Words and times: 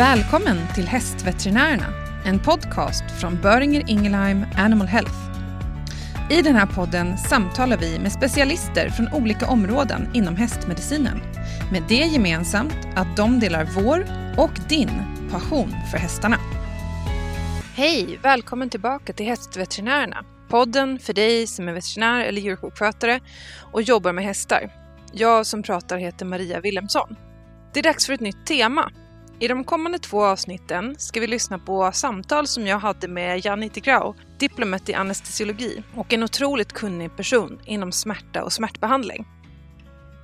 Välkommen 0.00 0.58
till 0.74 0.86
Hästveterinärerna, 0.86 1.86
en 2.24 2.38
podcast 2.38 3.04
från 3.20 3.40
Böringer 3.42 3.84
Ingelheim 3.86 4.46
Animal 4.56 4.86
Health. 4.86 5.14
I 6.30 6.42
den 6.42 6.54
här 6.54 6.66
podden 6.66 7.18
samtalar 7.18 7.76
vi 7.76 7.98
med 7.98 8.12
specialister 8.12 8.88
från 8.88 9.08
olika 9.12 9.46
områden 9.46 10.08
inom 10.14 10.36
hästmedicinen. 10.36 11.20
Med 11.72 11.82
det 11.88 11.94
gemensamt 11.94 12.76
att 12.96 13.16
de 13.16 13.40
delar 13.40 13.64
vår 13.64 14.06
och 14.38 14.68
din 14.68 14.90
passion 15.30 15.74
för 15.90 15.98
hästarna. 15.98 16.36
Hej! 17.74 18.18
Välkommen 18.22 18.70
tillbaka 18.70 19.12
till 19.12 19.26
Hästveterinärerna. 19.26 20.24
Podden 20.48 20.98
för 20.98 21.12
dig 21.12 21.46
som 21.46 21.68
är 21.68 21.72
veterinär 21.72 22.24
eller 22.24 22.42
djursjukskötare 22.42 23.20
och 23.72 23.82
jobbar 23.82 24.12
med 24.12 24.24
hästar. 24.24 24.72
Jag 25.12 25.46
som 25.46 25.62
pratar 25.62 25.98
heter 25.98 26.26
Maria 26.26 26.60
Wilhelmsson. 26.60 27.16
Det 27.72 27.80
är 27.80 27.84
dags 27.84 28.06
för 28.06 28.12
ett 28.12 28.20
nytt 28.20 28.46
tema 28.46 28.90
i 29.40 29.48
de 29.48 29.64
kommande 29.64 29.98
två 29.98 30.24
avsnitten 30.24 30.94
ska 30.98 31.20
vi 31.20 31.26
lyssna 31.26 31.58
på 31.58 31.92
samtal 31.92 32.46
som 32.46 32.66
jag 32.66 32.78
hade 32.78 33.08
med 33.08 33.44
Janni 33.44 33.68
Tigrau, 33.68 34.14
diplomat 34.38 34.88
i 34.88 34.94
anestesiologi 34.94 35.82
och 35.96 36.12
en 36.12 36.22
otroligt 36.22 36.72
kunnig 36.72 37.16
person 37.16 37.60
inom 37.66 37.92
smärta 37.92 38.44
och 38.44 38.52
smärtbehandling. 38.52 39.26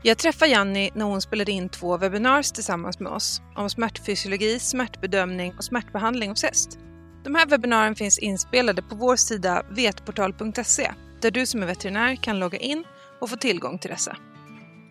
Jag 0.02 0.18
träffade 0.18 0.50
Janni 0.50 0.90
när 0.94 1.04
hon 1.04 1.20
spelade 1.20 1.52
in 1.52 1.68
två 1.68 1.96
webinars 1.96 2.52
tillsammans 2.52 3.00
med 3.00 3.12
oss 3.12 3.40
om 3.54 3.70
smärtfysiologi, 3.70 4.58
smärtbedömning 4.58 5.54
och 5.56 5.64
smärtbehandling 5.64 6.30
hos 6.30 6.42
häst. 6.42 6.78
De 7.24 7.34
här 7.34 7.46
webbinaren 7.46 7.94
finns 7.94 8.18
inspelade 8.18 8.82
på 8.82 8.94
vår 8.94 9.16
sida 9.16 9.62
vetportal.se 9.70 10.92
där 11.20 11.30
du 11.30 11.46
som 11.46 11.62
är 11.62 11.66
veterinär 11.66 12.16
kan 12.16 12.38
logga 12.38 12.58
in 12.58 12.84
och 13.20 13.30
få 13.30 13.36
tillgång 13.36 13.78
till 13.78 13.90
dessa. 13.90 14.16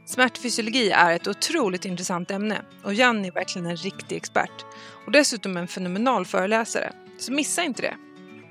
Smärtfysiologi 0.05 0.89
är 0.89 1.15
ett 1.15 1.27
otroligt 1.27 1.85
intressant 1.85 2.31
ämne 2.31 2.61
och 2.83 2.93
Janni 2.93 3.27
är 3.27 3.31
verkligen 3.31 3.65
en 3.65 3.77
riktig 3.77 4.15
expert. 4.15 4.65
Och 5.05 5.11
dessutom 5.11 5.57
en 5.57 5.67
fenomenal 5.67 6.25
föreläsare, 6.25 6.93
så 7.17 7.31
missa 7.31 7.63
inte 7.63 7.81
det. 7.81 7.97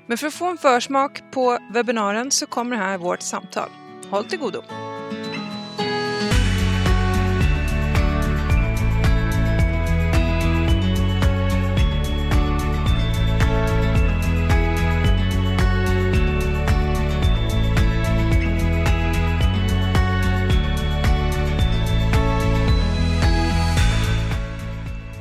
Men 0.07 0.17
för 0.17 0.27
att 0.27 0.33
få 0.33 0.45
en 0.45 0.57
försmak 0.57 1.23
på 1.31 1.59
webbinaren 1.73 2.31
så 2.31 2.45
kommer 2.45 2.75
här 2.75 2.97
vårt 2.97 3.21
samtal. 3.21 3.69
Håll 4.09 4.25
till 4.25 4.39
godo! 4.39 4.61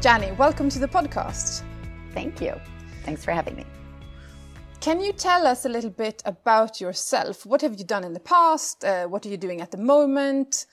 Janny, 0.04 0.36
welcome 0.36 0.68
to 0.68 0.78
the 0.78 0.86
podcast. 0.86 1.62
Thank 2.12 2.38
you. 2.38 2.60
Thanks 3.04 3.24
for 3.24 3.30
having 3.30 3.56
me. 3.56 3.64
Can 4.80 5.00
you 5.00 5.14
tell 5.14 5.46
us 5.46 5.64
a 5.64 5.68
little 5.70 5.88
bit 5.88 6.20
about 6.26 6.78
yourself? 6.78 7.46
What 7.46 7.62
have 7.62 7.78
you 7.78 7.86
done 7.86 8.04
in 8.04 8.12
the 8.12 8.20
past? 8.20 8.84
Uh, 8.84 9.06
what 9.06 9.24
are 9.24 9.30
you 9.30 9.38
doing 9.38 9.62
at 9.62 9.70
the 9.70 9.78
moment? 9.78 10.66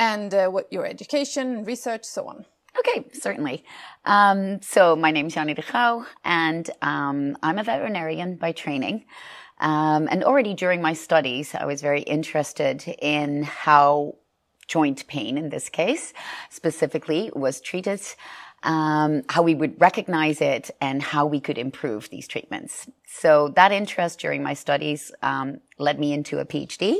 And 0.00 0.34
uh, 0.34 0.48
what 0.48 0.66
your 0.72 0.84
education, 0.84 1.64
research, 1.64 2.02
so 2.02 2.26
on. 2.26 2.44
Okay, 2.76 3.06
certainly. 3.12 3.64
Um, 4.04 4.60
so 4.62 4.96
my 4.96 5.12
name 5.12 5.26
is 5.26 5.36
Janny 5.36 5.54
de 5.54 5.62
Grauw, 5.62 6.04
and 6.24 6.68
um, 6.82 7.38
I'm 7.40 7.58
a 7.58 7.62
veterinarian 7.62 8.34
by 8.34 8.50
training. 8.50 9.04
Um, 9.60 10.08
and 10.10 10.24
already 10.24 10.54
during 10.54 10.82
my 10.82 10.94
studies, 10.94 11.54
I 11.54 11.66
was 11.66 11.82
very 11.82 12.02
interested 12.02 12.82
in 13.00 13.44
how 13.44 14.16
joint 14.66 15.06
pain, 15.06 15.38
in 15.38 15.50
this 15.50 15.68
case, 15.68 16.12
specifically, 16.50 17.30
was 17.34 17.60
treated 17.60 18.00
um, 18.62 19.22
how 19.28 19.42
we 19.42 19.54
would 19.54 19.80
recognize 19.80 20.40
it 20.40 20.70
and 20.80 21.02
how 21.02 21.26
we 21.26 21.40
could 21.40 21.58
improve 21.58 22.08
these 22.10 22.28
treatments. 22.28 22.88
So 23.06 23.48
that 23.56 23.72
interest 23.72 24.20
during 24.20 24.42
my 24.42 24.54
studies 24.54 25.12
um, 25.22 25.60
led 25.78 25.98
me 25.98 26.12
into 26.12 26.38
a 26.38 26.44
PhD 26.44 26.98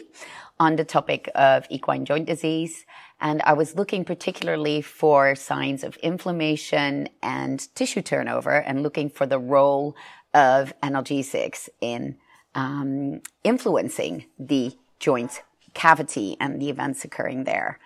on 0.58 0.76
the 0.76 0.84
topic 0.84 1.30
of 1.34 1.66
equine 1.70 2.04
joint 2.04 2.26
disease. 2.26 2.84
And 3.20 3.40
I 3.42 3.52
was 3.52 3.76
looking 3.76 4.04
particularly 4.04 4.82
for 4.82 5.34
signs 5.34 5.84
of 5.84 5.96
inflammation 5.98 7.08
and 7.22 7.74
tissue 7.74 8.02
turnover 8.02 8.60
and 8.60 8.82
looking 8.82 9.08
for 9.08 9.26
the 9.26 9.38
role 9.38 9.96
of 10.34 10.72
analgesics 10.80 11.68
in 11.80 12.16
um, 12.54 13.22
influencing 13.44 14.26
the 14.38 14.76
joint 14.98 15.42
cavity 15.74 16.36
and 16.40 16.60
the 16.60 16.68
events 16.68 17.04
occurring 17.04 17.44
there. 17.44 17.78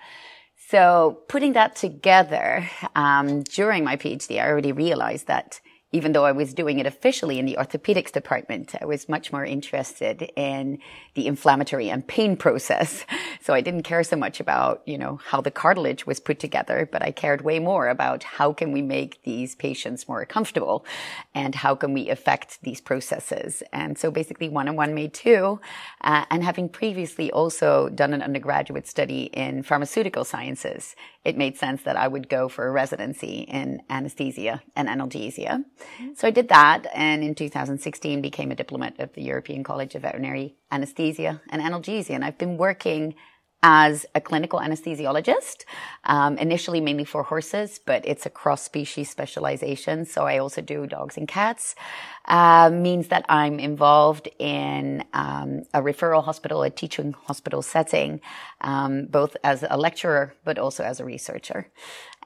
So 0.68 1.18
putting 1.28 1.52
that 1.52 1.76
together 1.76 2.68
um, 2.96 3.42
during 3.42 3.84
my 3.84 3.96
PhD, 3.96 4.40
I 4.42 4.48
already 4.48 4.72
realized 4.72 5.28
that 5.28 5.60
even 5.96 6.12
though 6.12 6.26
I 6.26 6.32
was 6.32 6.52
doing 6.52 6.78
it 6.78 6.84
officially 6.84 7.38
in 7.38 7.46
the 7.46 7.56
orthopedics 7.58 8.12
department, 8.12 8.74
I 8.78 8.84
was 8.84 9.08
much 9.08 9.32
more 9.32 9.46
interested 9.46 10.30
in 10.36 10.78
the 11.14 11.26
inflammatory 11.26 11.88
and 11.88 12.06
pain 12.06 12.36
process. 12.36 13.04
So 13.46 13.54
I 13.54 13.60
didn't 13.60 13.84
care 13.84 14.02
so 14.02 14.16
much 14.16 14.40
about, 14.40 14.82
you 14.86 14.98
know, 14.98 15.20
how 15.24 15.40
the 15.40 15.52
cartilage 15.52 16.04
was 16.04 16.18
put 16.18 16.40
together, 16.40 16.88
but 16.90 17.00
I 17.00 17.12
cared 17.12 17.42
way 17.42 17.60
more 17.60 17.86
about 17.86 18.24
how 18.24 18.52
can 18.52 18.72
we 18.72 18.82
make 18.82 19.22
these 19.22 19.54
patients 19.54 20.08
more 20.08 20.24
comfortable 20.26 20.84
and 21.32 21.54
how 21.54 21.76
can 21.76 21.92
we 21.92 22.08
affect 22.08 22.60
these 22.62 22.80
processes. 22.80 23.62
And 23.72 23.96
so 23.96 24.10
basically 24.10 24.48
one 24.48 24.68
on 24.68 24.74
one 24.74 24.96
made 24.96 25.14
two. 25.14 25.60
Uh, 26.00 26.24
and 26.28 26.42
having 26.42 26.68
previously 26.68 27.30
also 27.30 27.88
done 27.88 28.12
an 28.12 28.22
undergraduate 28.22 28.88
study 28.88 29.24
in 29.32 29.62
pharmaceutical 29.62 30.24
sciences, 30.24 30.96
it 31.26 31.36
made 31.36 31.58
sense 31.58 31.82
that 31.82 31.96
I 31.96 32.06
would 32.06 32.28
go 32.28 32.48
for 32.48 32.68
a 32.68 32.70
residency 32.70 33.38
in 33.40 33.82
anesthesia 33.90 34.62
and 34.76 34.88
analgesia. 34.88 35.64
Mm-hmm. 35.64 36.14
So 36.14 36.28
I 36.28 36.30
did 36.30 36.48
that 36.50 36.86
and 36.94 37.24
in 37.24 37.34
2016 37.34 38.22
became 38.22 38.52
a 38.52 38.54
diplomat 38.54 39.00
of 39.00 39.12
the 39.14 39.22
European 39.22 39.64
College 39.64 39.96
of 39.96 40.02
Veterinary 40.02 40.54
Anesthesia 40.70 41.42
and 41.50 41.60
Analgesia. 41.60 42.10
And 42.10 42.24
I've 42.24 42.38
been 42.38 42.56
working 42.56 43.16
as 43.68 44.06
a 44.14 44.20
clinical 44.20 44.60
anesthesiologist, 44.60 45.64
um, 46.04 46.38
initially 46.38 46.80
mainly 46.80 47.04
for 47.04 47.24
horses, 47.24 47.80
but 47.84 48.00
it's 48.06 48.24
a 48.24 48.30
cross 48.30 48.62
species 48.62 49.10
specialization. 49.10 50.04
So 50.04 50.24
I 50.24 50.38
also 50.38 50.60
do 50.62 50.86
dogs 50.86 51.16
and 51.16 51.26
cats. 51.26 51.74
Uh, 52.26 52.70
means 52.72 53.08
that 53.08 53.24
I'm 53.28 53.58
involved 53.58 54.28
in 54.38 55.02
um, 55.12 55.64
a 55.74 55.82
referral 55.82 56.22
hospital, 56.22 56.62
a 56.62 56.70
teaching 56.70 57.12
hospital 57.26 57.60
setting, 57.60 58.20
um, 58.60 59.06
both 59.06 59.36
as 59.42 59.64
a 59.68 59.76
lecturer 59.76 60.34
but 60.44 60.58
also 60.60 60.84
as 60.84 61.00
a 61.00 61.04
researcher. 61.04 61.66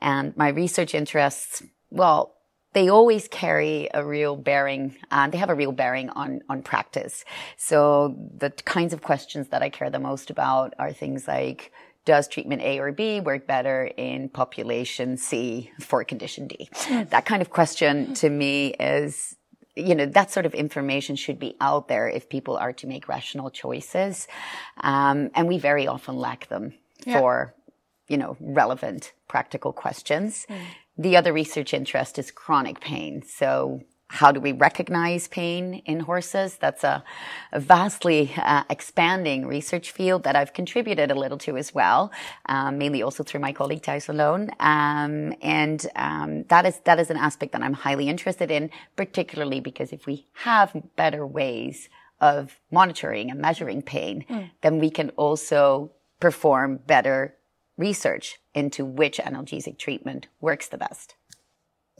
And 0.02 0.36
my 0.36 0.48
research 0.48 0.94
interests, 0.94 1.62
well, 1.90 2.34
they 2.72 2.88
always 2.88 3.28
carry 3.28 3.88
a 3.92 4.04
real 4.04 4.36
bearing, 4.36 4.96
uh, 5.10 5.28
they 5.28 5.38
have 5.38 5.50
a 5.50 5.54
real 5.54 5.72
bearing 5.72 6.08
on, 6.10 6.40
on 6.48 6.62
practice. 6.62 7.24
So 7.56 8.16
the 8.36 8.50
kinds 8.50 8.92
of 8.92 9.02
questions 9.02 9.48
that 9.48 9.62
I 9.62 9.70
care 9.70 9.90
the 9.90 9.98
most 9.98 10.30
about 10.30 10.74
are 10.78 10.92
things 10.92 11.26
like, 11.26 11.72
does 12.04 12.28
treatment 12.28 12.62
A 12.62 12.78
or 12.78 12.92
B 12.92 13.20
work 13.20 13.46
better 13.46 13.90
in 13.96 14.28
population 14.30 15.16
C 15.16 15.70
for 15.80 16.02
condition 16.04 16.48
D? 16.48 16.68
Mm. 16.72 17.10
That 17.10 17.26
kind 17.26 17.42
of 17.42 17.50
question 17.50 18.14
to 18.14 18.30
me 18.30 18.68
is, 18.80 19.36
you 19.76 19.94
know, 19.94 20.06
that 20.06 20.30
sort 20.30 20.46
of 20.46 20.54
information 20.54 21.14
should 21.14 21.38
be 21.38 21.56
out 21.60 21.88
there 21.88 22.08
if 22.08 22.28
people 22.28 22.56
are 22.56 22.72
to 22.72 22.86
make 22.86 23.06
rational 23.06 23.50
choices. 23.50 24.28
Um, 24.78 25.30
and 25.34 25.46
we 25.46 25.58
very 25.58 25.86
often 25.86 26.16
lack 26.16 26.48
them 26.48 26.72
yeah. 27.04 27.18
for, 27.18 27.54
you 28.08 28.16
know, 28.16 28.36
relevant 28.40 29.12
practical 29.28 29.72
questions. 29.72 30.46
Mm. 30.48 30.60
The 31.00 31.16
other 31.16 31.32
research 31.32 31.72
interest 31.72 32.18
is 32.18 32.30
chronic 32.30 32.78
pain. 32.80 33.22
So 33.22 33.80
how 34.08 34.32
do 34.32 34.38
we 34.38 34.52
recognize 34.52 35.28
pain 35.28 35.82
in 35.86 36.00
horses? 36.00 36.56
That's 36.56 36.84
a, 36.84 37.02
a 37.52 37.60
vastly 37.60 38.30
uh, 38.36 38.64
expanding 38.68 39.46
research 39.46 39.92
field 39.92 40.24
that 40.24 40.36
I've 40.36 40.52
contributed 40.52 41.10
a 41.10 41.14
little 41.14 41.38
to 41.38 41.56
as 41.56 41.74
well, 41.74 42.12
um, 42.44 42.76
mainly 42.76 43.02
also 43.02 43.22
through 43.22 43.40
my 43.40 43.52
colleague 43.52 43.80
Thijs 43.82 44.08
van 44.08 44.18
Loon. 44.18 44.50
Um, 44.60 45.32
and 45.40 45.86
um, 45.96 46.44
that 46.48 46.66
is 46.66 46.80
that 46.80 47.00
is 47.00 47.08
an 47.08 47.16
aspect 47.16 47.52
that 47.52 47.62
I'm 47.62 47.72
highly 47.72 48.06
interested 48.10 48.50
in, 48.50 48.68
particularly 48.94 49.60
because 49.60 49.94
if 49.94 50.04
we 50.04 50.26
have 50.34 50.70
better 50.96 51.26
ways 51.26 51.88
of 52.20 52.60
monitoring 52.70 53.30
and 53.30 53.40
measuring 53.40 53.80
pain, 53.80 54.26
mm. 54.28 54.50
then 54.60 54.80
we 54.80 54.90
can 54.90 55.08
also 55.10 55.92
perform 56.18 56.80
better 56.86 57.34
research 57.80 58.38
into 58.54 58.84
which 58.84 59.18
analgesic 59.18 59.78
treatment 59.78 60.28
works 60.40 60.68
the 60.68 60.78
best. 60.78 61.14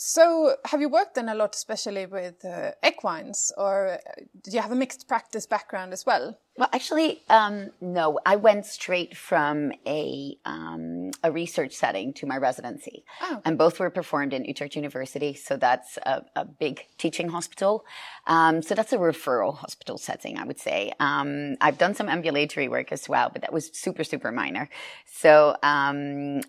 So, 0.02 0.56
have 0.64 0.81
you 0.81 0.88
worked 0.88 1.17
then 1.17 1.29
a 1.29 1.35
lot, 1.35 1.55
especially 1.55 2.06
with 2.06 2.43
uh, 2.43 2.70
equines, 2.82 3.52
or 3.58 3.99
do 4.43 4.50
you 4.50 4.61
have 4.61 4.73
a 4.73 4.75
mixed 4.75 5.06
practice 5.06 5.44
background 5.44 5.93
as 5.93 6.06
well? 6.06 6.38
Well, 6.56 6.70
actually, 6.73 7.20
um, 7.29 7.70
no. 7.82 8.19
I 8.25 8.37
went 8.37 8.64
straight 8.64 9.14
from 9.14 9.73
a 9.87 10.37
um, 10.47 11.11
a 11.23 11.31
research 11.31 11.75
setting 11.75 12.14
to 12.14 12.26
my 12.26 12.38
residency, 12.38 13.05
oh. 13.20 13.43
and 13.44 13.58
both 13.58 13.79
were 13.79 13.91
performed 13.91 14.32
in 14.32 14.47
Utrecht 14.47 14.75
University. 14.75 15.35
So 15.35 15.58
that's 15.58 15.99
a, 15.99 16.25
a 16.35 16.47
big 16.47 16.87
teaching 16.97 17.29
hospital. 17.29 17.85
Um, 18.26 18.62
so 18.62 18.75
that's 18.75 18.94
a 18.94 18.99
referral 18.99 19.55
hospital 19.55 19.99
setting, 19.99 20.38
I 20.38 20.44
would 20.44 20.58
say. 20.58 20.93
Um, 20.99 21.56
I've 21.61 21.76
done 21.76 21.94
some 21.94 22.08
ambulatory 22.08 22.69
work 22.69 22.91
as 22.91 23.06
well, 23.06 23.29
but 23.31 23.43
that 23.43 23.52
was 23.52 23.70
super 23.75 24.02
super 24.02 24.32
minor. 24.32 24.70
So 25.06 25.56
um, 25.62 26.41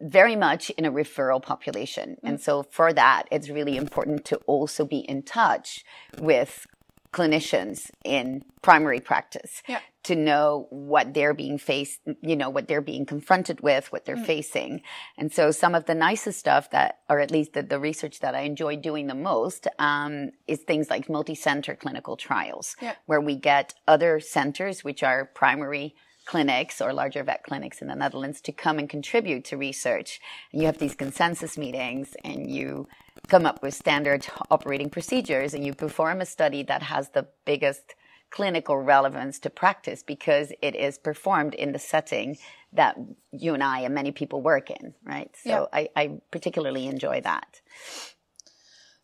very 0.00 0.36
much 0.36 0.70
in 0.70 0.84
a 0.84 0.92
referral 0.92 1.42
population. 1.42 2.16
Mm. 2.24 2.28
And 2.28 2.40
so 2.40 2.64
for 2.70 2.92
that, 2.92 3.24
it's 3.30 3.48
really 3.48 3.76
important 3.76 4.24
to 4.26 4.36
also 4.46 4.84
be 4.84 4.98
in 4.98 5.22
touch 5.22 5.84
with 6.18 6.66
clinicians 7.12 7.90
in 8.04 8.44
primary 8.60 9.00
practice 9.00 9.62
yeah. 9.66 9.80
to 10.02 10.14
know 10.14 10.66
what 10.68 11.14
they're 11.14 11.32
being 11.32 11.56
faced, 11.56 12.00
you 12.20 12.36
know, 12.36 12.50
what 12.50 12.68
they're 12.68 12.82
being 12.82 13.06
confronted 13.06 13.60
with, 13.62 13.90
what 13.90 14.04
they're 14.04 14.16
mm. 14.16 14.26
facing. 14.26 14.82
And 15.16 15.32
so 15.32 15.50
some 15.50 15.74
of 15.74 15.86
the 15.86 15.94
nicest 15.94 16.38
stuff 16.38 16.70
that, 16.70 16.98
or 17.08 17.18
at 17.18 17.30
least 17.30 17.54
the, 17.54 17.62
the 17.62 17.80
research 17.80 18.20
that 18.20 18.34
I 18.34 18.40
enjoy 18.40 18.76
doing 18.76 19.06
the 19.06 19.14
most, 19.14 19.66
um, 19.78 20.32
is 20.46 20.60
things 20.60 20.90
like 20.90 21.08
multi-center 21.08 21.74
clinical 21.74 22.16
trials, 22.16 22.76
yeah. 22.82 22.94
where 23.06 23.22
we 23.22 23.36
get 23.36 23.74
other 23.88 24.20
centers, 24.20 24.84
which 24.84 25.02
are 25.02 25.24
primary 25.24 25.94
clinics 26.28 26.82
or 26.82 26.92
larger 26.92 27.22
vet 27.24 27.42
clinics 27.42 27.80
in 27.80 27.88
the 27.88 27.94
Netherlands 27.94 28.42
to 28.42 28.52
come 28.52 28.78
and 28.78 28.90
contribute 28.90 29.46
to 29.46 29.56
research. 29.56 30.20
And 30.52 30.60
you 30.60 30.66
have 30.66 30.76
these 30.76 30.94
consensus 30.94 31.56
meetings 31.56 32.14
and 32.22 32.50
you 32.50 32.86
come 33.28 33.46
up 33.46 33.62
with 33.62 33.72
standard 33.72 34.26
operating 34.50 34.90
procedures 34.90 35.54
and 35.54 35.64
you 35.64 35.72
perform 35.72 36.20
a 36.20 36.26
study 36.26 36.62
that 36.64 36.82
has 36.82 37.08
the 37.08 37.26
biggest 37.46 37.94
clinical 38.28 38.76
relevance 38.76 39.38
to 39.38 39.48
practice 39.48 40.02
because 40.02 40.52
it 40.60 40.74
is 40.76 40.98
performed 40.98 41.54
in 41.54 41.72
the 41.72 41.78
setting 41.78 42.36
that 42.74 42.98
you 43.32 43.54
and 43.54 43.64
I 43.64 43.80
and 43.80 43.94
many 43.94 44.12
people 44.12 44.42
work 44.42 44.70
in, 44.70 44.92
right? 45.02 45.34
So 45.42 45.48
yeah. 45.48 45.64
I, 45.72 45.88
I 45.96 46.20
particularly 46.30 46.88
enjoy 46.88 47.22
that. 47.22 47.62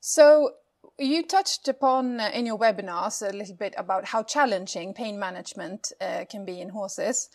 So 0.00 0.50
you 0.99 1.26
touched 1.26 1.69
upon 1.69 2.20
uh, 2.20 2.31
in 2.32 2.46
your 2.46 2.58
webinars 2.58 3.26
a 3.26 3.37
little 3.37 3.56
bit 3.56 3.75
about 3.76 4.06
how 4.06 4.23
challenging 4.23 4.94
pain 4.94 5.19
management 5.19 5.93
uh, 6.00 6.25
can 6.29 6.44
be 6.44 6.61
in 6.61 6.70
horses. 6.70 7.29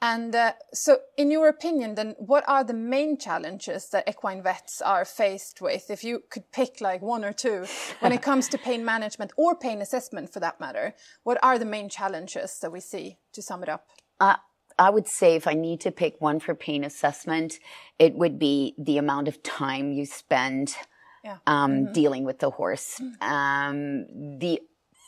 And 0.00 0.32
uh, 0.34 0.52
so, 0.72 0.98
in 1.16 1.30
your 1.30 1.48
opinion, 1.48 1.96
then 1.96 2.14
what 2.18 2.44
are 2.46 2.62
the 2.62 2.74
main 2.74 3.18
challenges 3.18 3.88
that 3.88 4.08
equine 4.08 4.42
vets 4.42 4.80
are 4.80 5.04
faced 5.04 5.60
with? 5.60 5.90
If 5.90 6.04
you 6.04 6.22
could 6.30 6.52
pick 6.52 6.80
like 6.80 7.02
one 7.02 7.24
or 7.24 7.32
two 7.32 7.66
when 7.98 8.12
it 8.12 8.22
comes 8.22 8.48
to 8.50 8.58
pain 8.68 8.84
management 8.84 9.32
or 9.36 9.56
pain 9.56 9.82
assessment 9.82 10.32
for 10.32 10.38
that 10.38 10.60
matter, 10.60 10.94
what 11.24 11.38
are 11.42 11.58
the 11.58 11.64
main 11.64 11.88
challenges 11.88 12.60
that 12.60 12.70
we 12.70 12.78
see 12.78 13.18
to 13.32 13.42
sum 13.42 13.64
it 13.64 13.68
up? 13.68 13.88
Uh, 14.20 14.36
I 14.78 14.90
would 14.90 15.08
say 15.08 15.34
if 15.34 15.48
I 15.48 15.54
need 15.54 15.80
to 15.80 15.90
pick 15.90 16.20
one 16.20 16.38
for 16.38 16.54
pain 16.54 16.84
assessment, 16.84 17.58
it 17.98 18.14
would 18.14 18.38
be 18.38 18.76
the 18.78 18.98
amount 18.98 19.26
of 19.26 19.42
time 19.42 19.92
you 19.92 20.06
spend 20.06 20.76
yeah. 21.24 21.38
um, 21.46 21.72
mm-hmm. 21.72 21.92
dealing 21.92 22.24
with 22.24 22.38
the 22.38 22.50
horse. 22.50 23.00
Um, 23.20 24.38
the 24.38 24.60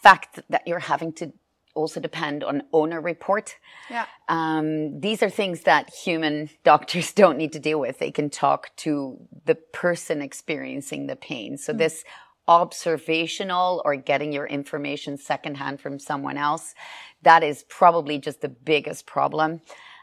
fact 0.03 0.41
that 0.49 0.67
you're 0.67 0.79
having 0.79 1.13
to 1.15 1.33
also 1.75 2.01
depend 2.01 2.43
on 2.43 2.63
owner 2.73 3.01
report. 3.01 3.57
Yeah. 3.89 4.07
Um, 4.29 5.01
these 5.01 5.23
are 5.23 5.31
things 5.31 5.63
that 5.63 5.91
human 5.95 6.51
doctors 6.65 7.13
don't 7.13 7.39
need 7.39 7.53
to 7.53 7.59
deal 7.59 7.81
with. 7.81 7.99
They 7.99 8.11
can 8.11 8.31
talk 8.31 8.75
to 8.79 9.19
the 9.45 9.55
person 9.55 10.21
experiencing 10.23 11.07
the 11.07 11.17
pain. 11.17 11.57
So 11.57 11.73
mm. 11.73 11.79
this 11.79 12.05
observational 12.49 13.83
or 13.85 13.95
getting 13.95 14.33
your 14.33 14.47
information 14.47 15.17
secondhand 15.17 15.81
from 15.81 15.99
someone 15.99 16.37
else, 16.37 16.75
that 17.23 17.45
is 17.45 17.65
probably 17.69 18.19
just 18.19 18.41
the 18.41 18.49
biggest 18.49 19.07
problem. 19.07 19.61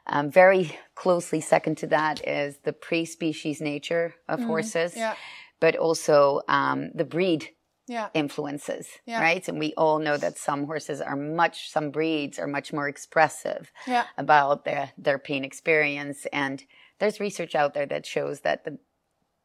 Um, 0.10 0.32
very 0.32 0.78
closely 0.96 1.42
second 1.42 1.78
to 1.80 1.88
that 1.88 2.26
is 2.26 2.60
the 2.64 2.72
prey-species 2.72 3.60
nature 3.60 4.16
of 4.30 4.40
mm. 4.40 4.46
horses. 4.46 4.96
Yeah 4.96 5.16
but 5.60 5.76
also 5.76 6.42
um, 6.48 6.92
the 6.94 7.06
breed 7.06 7.50
yeah. 7.88 8.10
influences, 8.14 8.88
yeah. 9.06 9.22
right? 9.22 9.48
And 9.48 9.60
we 9.60 9.74
all 9.78 10.00
know 10.00 10.18
that 10.18 10.38
some 10.38 10.66
horses 10.66 11.02
are 11.02 11.16
much, 11.16 11.70
some 11.70 11.90
breeds 11.90 12.38
are 12.38 12.48
much 12.48 12.74
more 12.74 12.88
expressive 12.88 13.72
yeah. 13.88 14.06
about 14.18 14.66
their, 14.66 14.92
their 14.98 15.18
pain 15.18 15.44
experience. 15.44 16.28
And 16.34 16.64
there's 17.00 17.20
research 17.20 17.56
out 17.56 17.74
there 17.74 17.86
that 17.86 18.06
shows 18.06 18.42
that 18.42 18.66
the, 18.66 18.78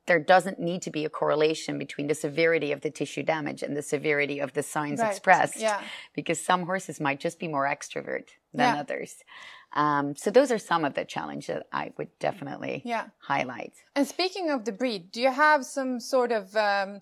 there 0.06 0.18
doesn't 0.18 0.58
need 0.58 0.82
to 0.82 0.90
be 0.90 1.04
a 1.04 1.08
correlation 1.08 1.78
between 1.78 2.08
the 2.08 2.14
severity 2.14 2.72
of 2.72 2.80
the 2.80 2.90
tissue 2.90 3.22
damage 3.22 3.62
and 3.62 3.76
the 3.76 3.82
severity 3.82 4.40
of 4.40 4.52
the 4.52 4.62
signs 4.62 4.98
right. 4.98 5.10
expressed. 5.10 5.58
Because 6.12 6.44
some 6.44 6.66
horses 6.66 6.98
might 6.98 7.20
just 7.20 7.38
be 7.38 7.46
more 7.46 7.66
extrovert 7.66 8.30
than 8.52 8.76
others. 8.76 9.14
Um, 9.74 10.14
so 10.16 10.30
those 10.30 10.50
are 10.50 10.58
some 10.58 10.84
of 10.84 10.94
the 10.94 11.04
challenges 11.04 11.46
that 11.46 11.66
I 11.72 11.92
would 11.96 12.10
definitely 12.18 12.82
yeah. 12.84 13.06
highlight. 13.18 13.72
And 13.96 14.06
speaking 14.06 14.50
of 14.50 14.64
the 14.64 14.72
breed, 14.72 15.10
do 15.10 15.20
you 15.20 15.32
have 15.32 15.64
some 15.64 15.98
sort 15.98 16.30
of 16.30 16.54
um, 16.56 17.00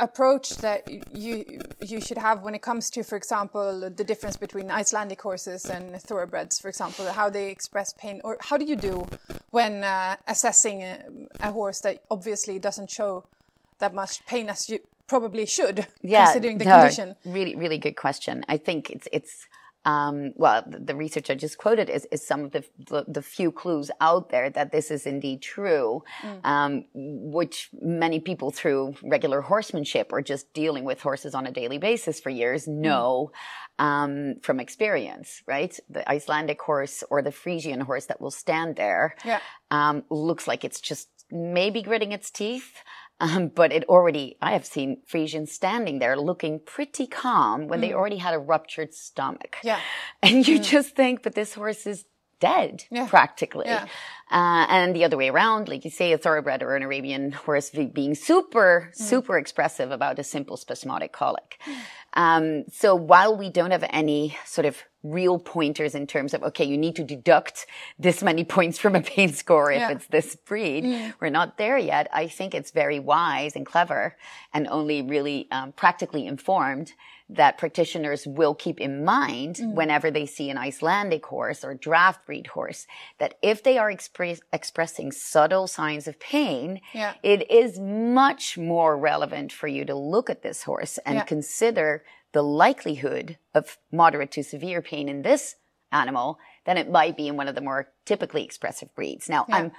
approach 0.00 0.56
that 0.56 0.88
you 1.14 1.44
you 1.80 2.00
should 2.00 2.18
have 2.18 2.42
when 2.42 2.54
it 2.54 2.62
comes 2.62 2.90
to, 2.90 3.02
for 3.04 3.16
example, 3.16 3.88
the 3.94 4.04
difference 4.04 4.36
between 4.36 4.70
Icelandic 4.70 5.20
horses 5.20 5.66
and 5.66 6.00
thoroughbreds, 6.00 6.58
for 6.58 6.68
example, 6.68 7.06
how 7.12 7.30
they 7.30 7.50
express 7.50 7.92
pain, 7.92 8.20
or 8.24 8.36
how 8.40 8.56
do 8.56 8.64
you 8.64 8.76
do 8.76 9.06
when 9.50 9.84
uh, 9.84 10.16
assessing 10.26 10.82
a, 10.82 10.98
a, 11.40 11.52
horse 11.52 11.80
that 11.80 12.02
obviously 12.10 12.58
doesn't 12.58 12.90
show 12.90 13.24
that 13.78 13.94
much 13.94 14.24
pain 14.26 14.48
as 14.48 14.68
you 14.68 14.78
probably 15.06 15.46
should, 15.46 15.86
yeah, 16.02 16.24
considering 16.24 16.58
the 16.58 16.64
no, 16.64 16.78
condition? 16.78 17.16
Really, 17.24 17.54
really 17.54 17.78
good 17.78 17.96
question. 17.96 18.44
I 18.48 18.56
think 18.56 18.90
it's 18.90 19.08
it's 19.12 19.46
um, 19.84 20.32
well, 20.36 20.62
the 20.66 20.94
research 20.94 21.30
I 21.30 21.34
just 21.34 21.56
quoted 21.56 21.88
is, 21.88 22.06
is 22.12 22.26
some 22.26 22.44
of 22.44 22.52
the, 22.52 22.64
the, 22.78 23.04
the 23.08 23.22
few 23.22 23.50
clues 23.50 23.90
out 24.00 24.28
there 24.28 24.50
that 24.50 24.72
this 24.72 24.90
is 24.90 25.06
indeed 25.06 25.40
true, 25.40 26.02
mm. 26.22 26.44
um, 26.44 26.84
which 26.94 27.70
many 27.80 28.20
people 28.20 28.50
through 28.50 28.94
regular 29.02 29.40
horsemanship 29.40 30.12
or 30.12 30.20
just 30.20 30.52
dealing 30.52 30.84
with 30.84 31.00
horses 31.00 31.34
on 31.34 31.46
a 31.46 31.50
daily 31.50 31.78
basis 31.78 32.20
for 32.20 32.28
years 32.28 32.66
mm. 32.66 32.74
know 32.74 33.30
mm. 33.80 33.84
um, 33.84 34.34
from 34.42 34.60
experience, 34.60 35.42
right? 35.46 35.78
The 35.88 36.08
Icelandic 36.10 36.60
horse 36.60 37.02
or 37.08 37.22
the 37.22 37.32
Frisian 37.32 37.80
horse 37.80 38.06
that 38.06 38.20
will 38.20 38.30
stand 38.30 38.76
there 38.76 39.16
yeah. 39.24 39.40
Um, 39.70 40.04
looks 40.10 40.46
like 40.46 40.64
it's 40.64 40.80
just 40.80 41.08
maybe 41.30 41.80
gritting 41.80 42.12
its 42.12 42.30
teeth. 42.30 42.82
Um, 43.20 43.48
but 43.48 43.70
it 43.70 43.84
already, 43.84 44.36
I 44.40 44.52
have 44.52 44.64
seen 44.64 45.02
Frisians 45.06 45.52
standing 45.52 45.98
there 45.98 46.16
looking 46.16 46.58
pretty 46.58 47.06
calm 47.06 47.68
when 47.68 47.78
mm. 47.78 47.82
they 47.82 47.92
already 47.92 48.16
had 48.16 48.34
a 48.34 48.38
ruptured 48.38 48.94
stomach. 48.94 49.58
Yeah. 49.62 49.78
And 50.22 50.46
you 50.46 50.58
mm. 50.58 50.64
just 50.64 50.96
think, 50.96 51.22
but 51.22 51.34
this 51.34 51.54
horse 51.54 51.86
is 51.86 52.04
dead 52.40 52.84
yeah. 52.90 53.06
practically. 53.06 53.66
Yeah. 53.66 53.86
Uh, 54.30 54.66
and 54.68 54.96
the 54.96 55.04
other 55.04 55.16
way 55.16 55.28
around, 55.28 55.68
like 55.68 55.84
you 55.84 55.90
say, 55.90 56.12
a 56.12 56.18
thoroughbred 56.18 56.62
or 56.62 56.74
an 56.76 56.82
Arabian 56.82 57.32
horse 57.32 57.70
being 57.70 58.14
super, 58.14 58.90
mm. 58.90 58.96
super 58.96 59.38
expressive 59.38 59.90
about 59.90 60.18
a 60.18 60.24
simple 60.24 60.56
spasmodic 60.56 61.12
colic. 61.12 61.60
Um, 62.14 62.64
so 62.70 62.94
while 62.94 63.36
we 63.36 63.50
don't 63.50 63.70
have 63.70 63.84
any 63.90 64.36
sort 64.44 64.66
of 64.66 64.82
real 65.02 65.38
pointers 65.38 65.94
in 65.94 66.06
terms 66.06 66.34
of, 66.34 66.42
okay, 66.42 66.64
you 66.64 66.76
need 66.76 66.96
to 66.96 67.04
deduct 67.04 67.66
this 67.98 68.22
many 68.22 68.44
points 68.56 68.78
from 68.78 68.94
a 68.96 69.00
pain 69.00 69.32
score 69.32 69.70
if 69.70 69.80
yeah. 69.80 69.90
it's 69.90 70.06
this 70.08 70.36
breed. 70.36 70.84
Mm. 70.84 71.14
We're 71.20 71.30
not 71.30 71.56
there 71.56 71.78
yet. 71.78 72.08
I 72.12 72.28
think 72.28 72.54
it's 72.54 72.70
very 72.70 72.98
wise 72.98 73.56
and 73.56 73.64
clever 73.64 74.16
and 74.52 74.66
only 74.68 75.02
really 75.02 75.48
um, 75.50 75.72
practically 75.72 76.26
informed 76.26 76.92
that 77.34 77.58
practitioners 77.58 78.26
will 78.26 78.54
keep 78.54 78.80
in 78.80 79.04
mind 79.04 79.56
mm. 79.56 79.74
whenever 79.74 80.10
they 80.10 80.26
see 80.26 80.50
an 80.50 80.58
Icelandic 80.58 81.24
horse 81.26 81.64
or 81.64 81.74
draft 81.74 82.26
breed 82.26 82.48
horse 82.48 82.86
that 83.18 83.34
if 83.42 83.62
they 83.62 83.78
are 83.78 83.90
express- 83.90 84.40
expressing 84.52 85.12
subtle 85.12 85.66
signs 85.66 86.08
of 86.08 86.18
pain, 86.18 86.80
yeah. 86.92 87.14
it 87.22 87.50
is 87.50 87.78
much 87.78 88.58
more 88.58 88.96
relevant 88.96 89.52
for 89.52 89.68
you 89.68 89.84
to 89.84 89.94
look 89.94 90.28
at 90.28 90.42
this 90.42 90.64
horse 90.64 90.98
and 91.06 91.16
yeah. 91.16 91.24
consider 91.24 92.04
the 92.32 92.42
likelihood 92.42 93.38
of 93.54 93.78
moderate 93.92 94.32
to 94.32 94.42
severe 94.42 94.82
pain 94.82 95.08
in 95.08 95.22
this 95.22 95.56
animal 95.92 96.38
than 96.64 96.76
it 96.76 96.90
might 96.90 97.16
be 97.16 97.28
in 97.28 97.36
one 97.36 97.48
of 97.48 97.54
the 97.54 97.60
more 97.60 97.88
typically 98.04 98.44
expressive 98.44 98.94
breeds. 98.94 99.28
Now, 99.28 99.44
yeah. 99.48 99.56
I'm 99.56 99.72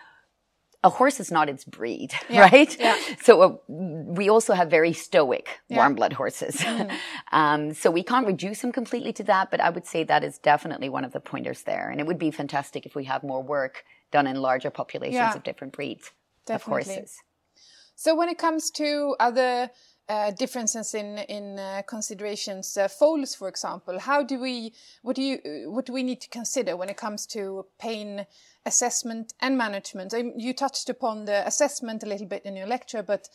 a 0.84 0.90
horse 0.90 1.20
is 1.20 1.32
not 1.32 1.48
its 1.50 1.64
breed, 1.64 2.14
yeah, 2.30 2.42
right? 2.42 2.76
Yeah. 2.80 2.98
So 3.22 3.42
uh, 3.42 3.56
we 3.68 4.30
also 4.30 4.54
have 4.54 4.70
very 4.70 4.94
stoic 4.94 5.62
yeah. 5.70 5.78
warm 5.78 5.96
blood 5.96 6.14
horses. 6.14 6.56
Mm. 6.58 6.92
um, 7.32 7.74
so 7.74 7.92
we 7.92 8.04
can't 8.04 8.26
reduce 8.26 8.62
them 8.62 8.72
completely 8.72 9.14
to 9.14 9.24
that, 9.26 9.52
but 9.52 9.60
I 9.62 9.70
would 9.70 9.86
say 9.86 10.04
that 10.04 10.24
is 10.24 10.40
definitely 10.40 10.90
one 10.90 11.06
of 11.06 11.14
the 11.14 11.20
pointers 11.20 11.64
there. 11.64 11.90
And 11.90 12.00
it 12.00 12.08
would 12.08 12.20
be 12.20 12.32
fantastic 12.32 12.86
if 12.86 12.96
we 12.96 13.06
have 13.06 13.24
more 13.24 13.44
work 13.44 13.84
done 14.12 14.28
in 14.28 14.42
larger 14.42 14.70
populations 14.72 15.36
of 15.36 15.44
different 15.44 15.74
breeds 15.74 16.12
definitely. 16.46 16.82
of 16.82 16.88
horses. 16.88 17.18
So 17.96 18.16
when 18.16 18.30
it 18.30 18.40
comes 18.40 18.72
to 18.72 19.16
other 19.20 19.70
uh, 20.10 20.32
differences 20.32 20.94
in 20.94 21.20
in 21.30 21.60
uh, 21.60 21.84
considerations, 21.88 22.76
uh, 22.76 22.88
foals, 22.88 23.36
for 23.36 23.48
example, 23.48 24.00
how 24.00 24.24
do 24.24 24.40
we 24.40 24.74
what 25.04 25.16
do 25.16 25.22
you 25.22 25.70
what 25.72 25.86
do 25.86 25.94
we 25.94 26.04
need 26.04 26.20
to 26.22 26.30
consider 26.30 26.76
when 26.76 26.90
it 26.90 26.98
comes 26.98 27.26
to 27.28 27.66
pain 27.80 28.26
assessment 28.66 29.34
and 29.40 29.58
management? 29.58 30.14
You 30.38 30.54
touched 30.54 30.90
upon 30.90 31.26
the 31.26 31.46
assessment 31.48 32.04
a 32.04 32.08
little 32.08 32.28
bit 32.28 32.46
in 32.46 32.56
your 32.56 32.68
lecture, 32.68 33.04
but 33.04 33.28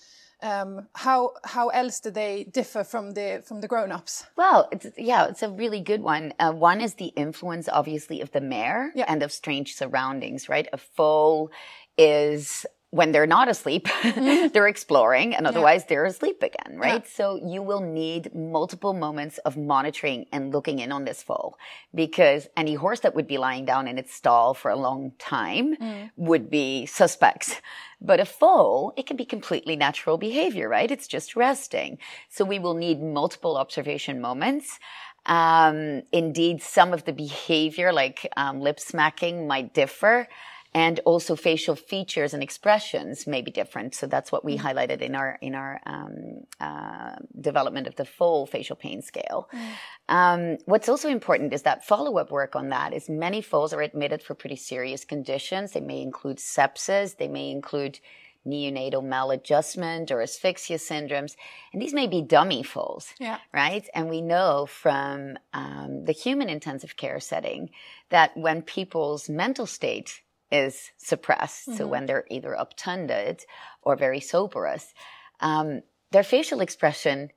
um, 0.43 0.89
how 0.95 1.33
how 1.45 1.69
else 1.69 2.01
do 2.01 2.11
they 2.11 2.45
differ 2.45 2.85
from 2.85 3.13
the 3.13 3.43
from 3.47 3.61
the 3.61 3.69
grown 3.69 3.91
ups? 3.91 4.25
Well, 4.37 4.69
it's, 4.71 4.87
yeah, 4.99 5.29
it's 5.29 5.43
a 5.43 5.51
really 5.51 5.81
good 5.81 6.03
one. 6.03 6.35
Uh, 6.39 6.53
one 6.53 6.81
is 6.81 6.95
the 6.95 7.07
influence, 7.17 7.69
obviously, 7.69 8.21
of 8.21 8.33
the 8.33 8.41
mare 8.41 8.93
yeah. 8.95 9.07
and 9.09 9.23
of 9.23 9.33
strange 9.33 9.75
surroundings. 9.75 10.49
Right, 10.49 10.69
a 10.73 10.79
foal 10.79 11.51
is 11.97 12.67
when 12.97 13.13
they're 13.13 13.27
not 13.27 13.49
asleep, 13.49 13.87
mm-hmm. 14.03 14.49
they're 14.53 14.69
exploring 14.69 15.35
and 15.35 15.47
otherwise 15.47 15.83
yeah. 15.83 15.87
they're 15.89 16.05
asleep 16.07 16.43
again, 16.43 16.79
right? 16.79 17.03
Yeah. 17.05 17.11
So 17.13 17.41
you 17.47 17.63
will 17.63 17.81
need 17.81 18.35
multiple 18.35 18.95
moments 18.95 19.39
of 19.39 19.57
monitoring 19.57 20.27
and 20.33 20.53
looking 20.53 20.79
in 20.79 20.93
on 20.93 21.05
this 21.05 21.23
foal 21.23 21.59
because 21.95 22.49
any 22.57 22.75
horse 22.75 23.01
that 23.01 23.15
would 23.15 23.27
be 23.27 23.39
lying 23.39 23.65
down 23.65 23.87
in 23.87 23.99
its 23.99 24.15
stall 24.15 24.55
for 24.55 24.71
a 24.71 24.77
long 24.77 25.13
time 25.19 25.77
mm. 25.77 26.11
would 26.17 26.51
be 26.51 26.87
suspects. 26.87 27.61
But 28.01 28.21
a 28.21 28.27
foal, 28.27 28.93
it 28.97 29.07
can 29.07 29.17
be 29.17 29.25
completely 29.25 29.77
natural 29.77 30.19
behavior, 30.19 30.69
right? 30.69 30.91
It's 30.91 31.09
just 31.09 31.37
resting. 31.37 31.99
So 32.29 32.45
we 32.45 32.59
will 32.59 32.75
need 32.75 33.03
multiple 33.03 33.57
observation 33.57 34.21
moments. 34.21 34.79
Um, 35.25 36.03
indeed, 36.13 36.63
some 36.63 36.93
of 36.93 37.05
the 37.05 37.13
behavior, 37.13 37.93
like 37.93 38.29
um, 38.37 38.61
lip 38.61 38.79
smacking, 38.79 39.47
might 39.47 39.75
differ 39.75 40.29
and 40.77 41.01
also 41.07 41.35
facial 41.37 41.75
features 41.75 42.35
and 42.35 42.43
expressions 42.43 43.27
may 43.27 43.41
be 43.41 43.51
different. 43.51 43.95
So 43.95 44.07
that's 44.07 44.31
what 44.31 44.45
we 44.45 44.59
mm. 44.59 44.61
highlighted 44.61 45.01
in 45.01 45.15
our 45.15 45.39
in 45.41 45.55
our 45.55 45.81
um, 45.87 46.45
uh, 46.61 47.17
development 47.41 47.87
of 47.87 47.97
the 47.97 48.05
foal 48.05 48.45
facial 48.45 48.77
pain 48.77 49.01
scale. 49.01 49.49
Mm. 49.55 49.71
Um, 50.19 50.59
what's 50.67 50.91
also 50.91 51.09
important 51.09 51.55
is 51.55 51.63
that 51.63 51.87
follow 51.87 52.19
up 52.19 52.31
work 52.31 52.55
on 52.55 52.69
that 52.69 52.93
is 52.93 53.09
many 53.09 53.41
foals 53.41 53.73
are 53.73 53.81
admitted 53.81 54.23
for 54.23 54.35
pretty 54.35 54.57
serious 54.57 55.03
conditions. 55.07 55.73
They 55.73 55.81
may 55.81 56.03
include 56.03 56.37
sepsis. 56.37 57.17
They 57.17 57.29
may 57.29 57.51
include 57.51 57.99
neonatal 58.47 59.03
maladjustment 59.03 60.11
or 60.11 60.21
asphyxia 60.21 60.77
syndromes. 60.77 61.37
And 61.73 61.81
these 61.81 61.95
may 61.95 62.07
be 62.07 62.21
dummy 62.21 62.63
foals, 62.63 63.15
yeah. 63.19 63.39
right? 63.53 63.89
And 63.95 64.11
we 64.11 64.21
know 64.21 64.67
from 64.67 65.39
um, 65.55 66.05
the 66.05 66.13
human 66.13 66.51
intensive 66.51 66.99
care 66.99 67.19
setting 67.19 67.71
that 68.11 68.37
when 68.37 68.61
people's 68.61 69.31
mental 69.31 69.67
state 69.67 70.21
is 70.51 70.91
suppressed. 70.97 71.69
Mm-hmm. 71.69 71.77
So 71.77 71.87
when 71.87 72.07
they're 72.07 72.27
either 72.31 72.53
obtunded 72.53 73.45
or 73.83 73.97
very 73.97 74.21
stuporous, 74.21 74.93
um, 75.41 75.83
their 76.13 76.23
facial 76.23 76.61
expression 76.61 77.31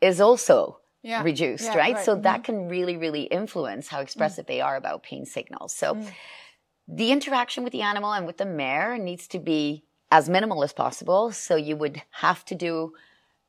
is 0.00 0.20
also 0.20 0.80
yeah. 1.02 1.22
reduced, 1.22 1.64
yeah, 1.64 1.76
right? 1.76 1.94
right? 1.94 2.04
So 2.04 2.12
mm-hmm. 2.12 2.22
that 2.22 2.44
can 2.44 2.68
really, 2.68 2.96
really 2.96 3.24
influence 3.24 3.88
how 3.88 4.00
expressive 4.00 4.46
mm-hmm. 4.46 4.54
they 4.54 4.60
are 4.60 4.76
about 4.76 5.02
pain 5.02 5.26
signals. 5.26 5.74
So 5.74 5.94
mm. 5.94 6.10
the 6.88 7.12
interaction 7.12 7.64
with 7.64 7.72
the 7.72 7.82
animal 7.82 8.12
and 8.12 8.26
with 8.26 8.38
the 8.38 8.46
mare 8.46 8.98
needs 8.98 9.28
to 9.28 9.38
be 9.38 9.84
as 10.10 10.28
minimal 10.28 10.64
as 10.64 10.72
possible. 10.72 11.32
So 11.32 11.56
you 11.56 11.76
would 11.76 12.02
have 12.12 12.44
to 12.46 12.54
do 12.54 12.94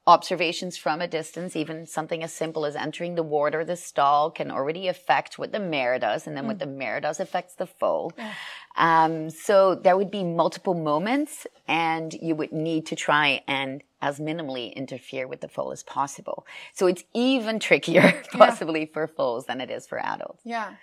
observations 0.07 0.77
from 0.77 1.01
a 1.01 1.07
distance, 1.07 1.55
even 1.55 1.88
something 1.88 2.24
as 2.24 2.31
simple 2.31 2.65
as 2.65 2.75
entering 2.75 3.15
the 3.15 3.24
ward 3.24 3.55
or 3.55 3.65
the 3.65 3.75
stall 3.75 4.29
can 4.29 4.51
already 4.51 4.88
affect 4.88 5.39
what 5.39 5.51
the 5.51 5.59
mare 5.59 5.97
does. 5.97 6.27
And 6.27 6.38
then 6.38 6.43
mm. 6.43 6.47
what 6.47 6.59
the 6.59 6.67
mare 6.67 7.01
does 7.01 7.19
affects 7.19 7.55
the 7.55 7.65
foal. 7.65 8.13
Yeah. 8.17 8.33
Um, 8.77 9.29
so 9.29 9.74
there 9.74 9.97
would 9.97 10.12
be 10.12 10.24
multiple 10.24 10.74
moments 10.74 11.47
and 11.67 12.13
you 12.13 12.35
would 12.35 12.51
need 12.51 12.85
to 12.88 12.95
try 12.95 13.41
and 13.47 13.81
as 14.01 14.19
minimally 14.19 14.75
interfere 14.75 15.27
with 15.27 15.41
the 15.41 15.47
foal 15.47 15.71
as 15.71 15.81
possible. 15.81 16.45
So 16.74 16.85
it's 16.85 17.03
even 17.15 17.59
trickier 17.59 18.24
possibly 18.33 18.81
yeah. 18.81 18.93
for 18.93 19.07
foals 19.07 19.45
than 19.45 19.59
it 19.62 19.71
is 19.71 19.88
for 19.88 19.97
adults. 19.97 20.41
Yeah. 20.45 20.75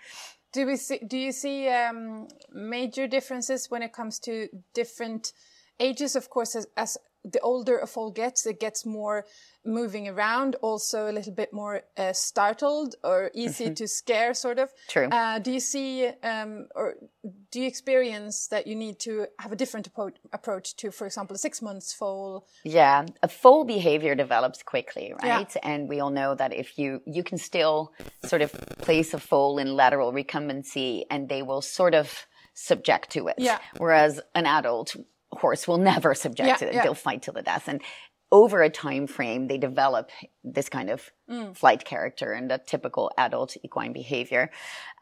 Do 0.52 0.66
we 0.66 0.76
see, 0.76 0.98
do 1.06 1.16
you 1.16 1.30
see 1.30 1.68
um, 1.68 2.26
major 2.52 3.06
differences 3.06 3.70
when 3.70 3.82
it 3.82 3.92
comes 3.92 4.18
to 4.20 4.48
different 4.74 5.32
ages? 5.78 6.16
Of 6.16 6.28
course, 6.28 6.56
as, 6.56 6.66
as 6.76 6.98
the 7.24 7.40
older 7.40 7.78
a 7.78 7.86
foal 7.86 8.10
gets, 8.10 8.46
it 8.46 8.58
gets 8.58 8.84
more 8.84 9.24
moving 9.64 10.08
around, 10.08 10.56
also 10.56 11.08
a 11.08 11.12
little 11.12 11.32
bit 11.32 11.52
more 11.52 11.82
uh, 11.96 12.12
startled 12.12 12.96
or 13.04 13.30
easy 13.32 13.66
mm-hmm. 13.66 13.74
to 13.74 13.86
scare, 13.86 14.34
sort 14.34 14.58
of. 14.58 14.70
True. 14.88 15.08
Uh, 15.08 15.38
do 15.38 15.52
you 15.52 15.60
see 15.60 16.08
um, 16.22 16.66
or 16.74 16.94
do 17.50 17.60
you 17.60 17.66
experience 17.66 18.48
that 18.48 18.66
you 18.66 18.74
need 18.74 18.98
to 19.00 19.26
have 19.38 19.52
a 19.52 19.56
different 19.56 19.88
approach 20.32 20.76
to, 20.76 20.90
for 20.90 21.06
example, 21.06 21.36
a 21.36 21.38
six 21.38 21.62
months 21.62 21.92
foal? 21.92 22.46
Yeah, 22.64 23.06
a 23.22 23.28
foal 23.28 23.64
behavior 23.64 24.14
develops 24.14 24.62
quickly, 24.62 25.12
right? 25.22 25.48
Yeah. 25.54 25.60
And 25.62 25.88
we 25.88 26.00
all 26.00 26.10
know 26.10 26.34
that 26.34 26.52
if 26.52 26.76
you 26.78 27.00
you 27.06 27.22
can 27.22 27.38
still 27.38 27.92
sort 28.24 28.42
of 28.42 28.52
place 28.78 29.14
a 29.14 29.18
foal 29.20 29.58
in 29.58 29.76
lateral 29.76 30.12
recumbency, 30.12 31.04
and 31.10 31.28
they 31.28 31.42
will 31.42 31.62
sort 31.62 31.94
of 31.94 32.26
subject 32.54 33.10
to 33.10 33.28
it. 33.28 33.36
Yeah. 33.38 33.58
Whereas 33.78 34.20
an 34.34 34.46
adult 34.46 34.96
horse 35.32 35.66
will 35.66 35.78
never 35.78 36.14
subject 36.14 36.46
yeah, 36.46 36.56
to 36.56 36.68
it. 36.68 36.74
Yeah. 36.74 36.82
They'll 36.82 36.94
fight 36.94 37.22
till 37.22 37.34
the 37.34 37.42
death. 37.42 37.68
And 37.68 37.82
over 38.32 38.62
a 38.62 38.70
time 38.70 39.06
frame, 39.06 39.46
they 39.46 39.58
develop 39.58 40.10
this 40.42 40.70
kind 40.70 40.88
of 40.88 41.10
mm. 41.30 41.54
flight 41.54 41.84
character 41.84 42.32
and 42.32 42.50
a 42.50 42.56
typical 42.56 43.12
adult 43.18 43.58
equine 43.62 43.92
behavior. 43.92 44.50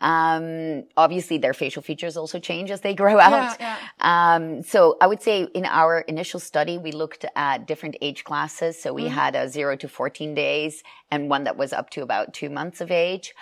Um, 0.00 0.82
obviously, 0.96 1.38
their 1.38 1.54
facial 1.54 1.80
features 1.80 2.16
also 2.16 2.40
change 2.40 2.72
as 2.72 2.80
they 2.80 2.92
grow 2.92 3.20
out. 3.20 3.56
Yeah, 3.60 3.76
yeah. 4.00 4.34
Um, 4.34 4.62
so 4.64 4.96
I 5.00 5.06
would 5.06 5.22
say 5.22 5.44
in 5.54 5.64
our 5.64 6.00
initial 6.00 6.40
study, 6.40 6.76
we 6.76 6.90
looked 6.90 7.24
at 7.36 7.68
different 7.68 7.96
age 8.02 8.24
classes. 8.24 8.82
So 8.82 8.92
we 8.92 9.04
mm. 9.04 9.10
had 9.10 9.36
a 9.36 9.48
zero 9.48 9.76
to 9.76 9.86
14 9.86 10.34
days 10.34 10.82
and 11.12 11.30
one 11.30 11.44
that 11.44 11.56
was 11.56 11.72
up 11.72 11.88
to 11.90 12.02
about 12.02 12.34
two 12.34 12.50
months 12.50 12.80
of 12.80 12.90
age. 12.90 13.32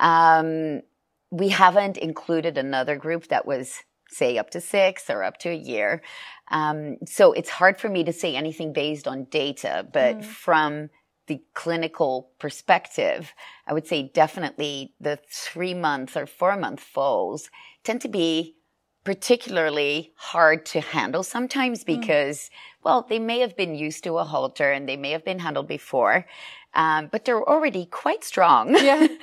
Um, 0.00 0.82
we 1.30 1.50
haven't 1.50 1.98
included 1.98 2.58
another 2.58 2.96
group 2.96 3.28
that 3.28 3.46
was 3.46 3.84
say 4.08 4.38
up 4.38 4.50
to 4.50 4.60
six 4.60 5.10
or 5.10 5.22
up 5.22 5.38
to 5.38 5.50
a 5.50 5.54
year. 5.54 6.02
Um, 6.48 6.98
so 7.06 7.32
it's 7.32 7.50
hard 7.50 7.80
for 7.80 7.88
me 7.88 8.04
to 8.04 8.12
say 8.12 8.36
anything 8.36 8.72
based 8.72 9.08
on 9.08 9.24
data, 9.24 9.86
but 9.92 10.18
mm. 10.18 10.24
from 10.24 10.90
the 11.26 11.42
clinical 11.54 12.30
perspective, 12.38 13.32
I 13.66 13.72
would 13.72 13.86
say 13.86 14.10
definitely 14.14 14.94
the 15.00 15.18
three 15.28 15.74
month 15.74 16.16
or 16.16 16.26
four 16.26 16.56
month 16.56 16.80
foals 16.80 17.50
tend 17.82 18.00
to 18.02 18.08
be 18.08 18.56
particularly 19.04 20.12
hard 20.16 20.66
to 20.66 20.80
handle 20.80 21.22
sometimes 21.22 21.82
mm. 21.82 21.86
because, 21.86 22.38
mm. 22.38 22.50
well, 22.84 23.06
they 23.08 23.18
may 23.18 23.40
have 23.40 23.56
been 23.56 23.74
used 23.74 24.04
to 24.04 24.18
a 24.18 24.24
halter 24.24 24.70
and 24.70 24.88
they 24.88 24.96
may 24.96 25.10
have 25.10 25.24
been 25.24 25.38
handled 25.38 25.68
before, 25.68 26.26
um, 26.74 27.08
but 27.10 27.24
they're 27.24 27.48
already 27.48 27.86
quite 27.86 28.22
strong. 28.22 28.74
Yeah. 28.74 29.06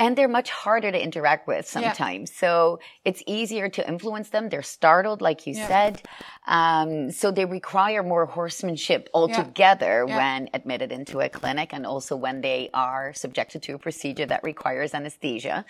and 0.00 0.16
they're 0.16 0.28
much 0.28 0.48
harder 0.48 0.90
to 0.90 1.00
interact 1.00 1.46
with 1.46 1.68
sometimes. 1.68 2.30
Yeah. 2.30 2.38
So 2.40 2.80
it's 3.04 3.22
easier 3.26 3.68
to 3.68 3.86
influence 3.86 4.30
them. 4.30 4.48
They're 4.48 4.62
startled, 4.62 5.20
like 5.20 5.46
you 5.46 5.54
yeah. 5.54 5.68
said. 5.68 6.02
Um, 6.46 7.10
so 7.10 7.30
they 7.30 7.44
require 7.44 8.02
more 8.02 8.24
horsemanship 8.24 9.10
altogether 9.12 10.06
yeah. 10.08 10.16
when 10.16 10.48
admitted 10.54 10.90
into 10.90 11.20
a 11.20 11.28
clinic 11.28 11.74
and 11.74 11.84
also 11.84 12.16
when 12.16 12.40
they 12.40 12.70
are 12.72 13.12
subjected 13.12 13.62
to 13.64 13.74
a 13.74 13.78
procedure 13.78 14.24
that 14.24 14.42
requires 14.42 14.94
anesthesia. 14.94 15.66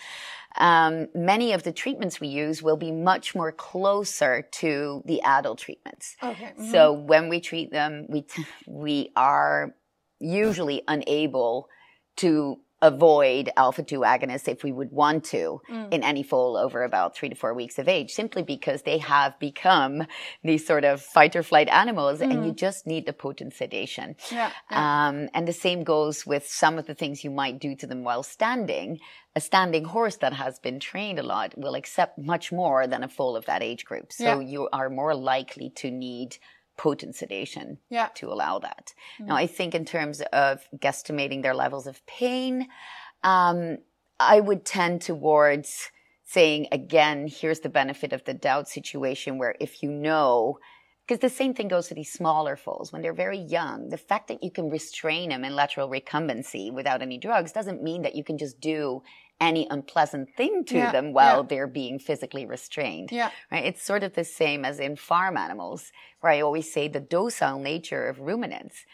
Um, 0.56 1.08
many 1.12 1.52
of 1.52 1.64
the 1.64 1.72
treatments 1.72 2.20
we 2.20 2.28
use 2.28 2.62
will 2.62 2.76
be 2.76 2.92
much 2.92 3.34
more 3.34 3.50
closer 3.50 4.46
to 4.52 5.02
the 5.06 5.20
adult 5.22 5.58
treatments. 5.58 6.14
Okay. 6.22 6.44
Mm-hmm. 6.44 6.70
So 6.70 6.92
when 6.92 7.28
we 7.28 7.40
treat 7.40 7.72
them, 7.72 8.06
we, 8.08 8.22
t- 8.22 8.46
we 8.68 9.10
are 9.16 9.74
usually 10.20 10.82
unable 10.86 11.68
to 12.18 12.60
avoid 12.82 13.50
alpha 13.56 13.82
2 13.82 14.00
agonists 14.00 14.48
if 14.48 14.64
we 14.64 14.72
would 14.72 14.90
want 14.90 15.24
to 15.24 15.60
mm. 15.70 15.92
in 15.92 16.02
any 16.02 16.22
foal 16.22 16.56
over 16.56 16.82
about 16.82 17.14
three 17.14 17.28
to 17.28 17.34
four 17.34 17.52
weeks 17.54 17.78
of 17.78 17.88
age, 17.88 18.10
simply 18.10 18.42
because 18.42 18.82
they 18.82 18.98
have 18.98 19.38
become 19.38 20.06
these 20.42 20.66
sort 20.66 20.84
of 20.84 21.02
fight 21.02 21.36
or 21.36 21.42
flight 21.42 21.68
animals 21.68 22.20
mm. 22.20 22.30
and 22.30 22.44
you 22.44 22.52
mm. 22.52 22.56
just 22.56 22.86
need 22.86 23.06
the 23.06 23.12
potent 23.12 23.54
sedation. 23.54 24.16
Yeah, 24.30 24.50
yeah. 24.70 25.08
Um, 25.08 25.28
and 25.34 25.46
the 25.46 25.52
same 25.52 25.84
goes 25.84 26.26
with 26.26 26.46
some 26.46 26.78
of 26.78 26.86
the 26.86 26.94
things 26.94 27.24
you 27.24 27.30
might 27.30 27.58
do 27.58 27.74
to 27.76 27.86
them 27.86 28.02
while 28.02 28.22
standing. 28.22 28.98
A 29.36 29.40
standing 29.40 29.84
horse 29.84 30.16
that 30.16 30.32
has 30.32 30.58
been 30.58 30.80
trained 30.80 31.18
a 31.18 31.22
lot 31.22 31.56
will 31.56 31.74
accept 31.74 32.18
much 32.18 32.50
more 32.50 32.86
than 32.86 33.04
a 33.04 33.08
foal 33.08 33.36
of 33.36 33.46
that 33.46 33.62
age 33.62 33.84
group. 33.84 34.12
So 34.12 34.40
yeah. 34.40 34.40
you 34.40 34.68
are 34.72 34.90
more 34.90 35.14
likely 35.14 35.70
to 35.76 35.90
need 35.90 36.38
potent 36.80 37.14
sedation 37.14 37.76
yeah. 37.90 38.08
to 38.14 38.32
allow 38.32 38.58
that. 38.58 38.94
Mm. 39.20 39.26
Now, 39.26 39.36
I 39.36 39.46
think 39.46 39.74
in 39.74 39.84
terms 39.84 40.22
of 40.32 40.66
guesstimating 40.74 41.42
their 41.42 41.54
levels 41.54 41.86
of 41.86 42.04
pain, 42.06 42.68
um, 43.22 43.76
I 44.18 44.40
would 44.40 44.64
tend 44.64 45.02
towards 45.02 45.90
saying, 46.24 46.68
again, 46.72 47.28
here's 47.28 47.60
the 47.60 47.68
benefit 47.68 48.14
of 48.14 48.24
the 48.24 48.32
doubt 48.32 48.66
situation 48.66 49.36
where 49.36 49.56
if 49.60 49.82
you 49.82 49.90
know, 49.90 50.58
because 51.06 51.20
the 51.20 51.28
same 51.28 51.52
thing 51.52 51.68
goes 51.68 51.88
to 51.88 51.94
these 51.94 52.12
smaller 52.12 52.56
foals 52.56 52.92
when 52.92 53.02
they're 53.02 53.12
very 53.12 53.38
young, 53.38 53.90
the 53.90 53.98
fact 53.98 54.28
that 54.28 54.42
you 54.42 54.50
can 54.50 54.70
restrain 54.70 55.28
them 55.28 55.44
in 55.44 55.54
lateral 55.54 55.90
recumbency 55.90 56.72
without 56.72 57.02
any 57.02 57.18
drugs 57.18 57.52
doesn't 57.52 57.82
mean 57.82 58.00
that 58.02 58.14
you 58.14 58.24
can 58.24 58.38
just 58.38 58.58
do 58.58 59.02
any 59.40 59.66
unpleasant 59.70 60.28
thing 60.36 60.64
to 60.66 60.76
yeah, 60.76 60.92
them 60.92 61.12
while 61.12 61.38
yeah. 61.38 61.46
they're 61.48 61.66
being 61.66 61.98
physically 61.98 62.46
restrained. 62.46 63.10
Yeah. 63.10 63.30
Right? 63.50 63.64
It's 63.64 63.82
sort 63.82 64.02
of 64.02 64.14
the 64.14 64.24
same 64.24 64.64
as 64.64 64.78
in 64.78 64.96
farm 64.96 65.36
animals, 65.36 65.92
where 66.20 66.32
I 66.32 66.40
always 66.40 66.72
say 66.72 66.88
the 66.88 67.00
docile 67.00 67.58
nature 67.58 68.06
of 68.08 68.20
ruminants 68.20 68.84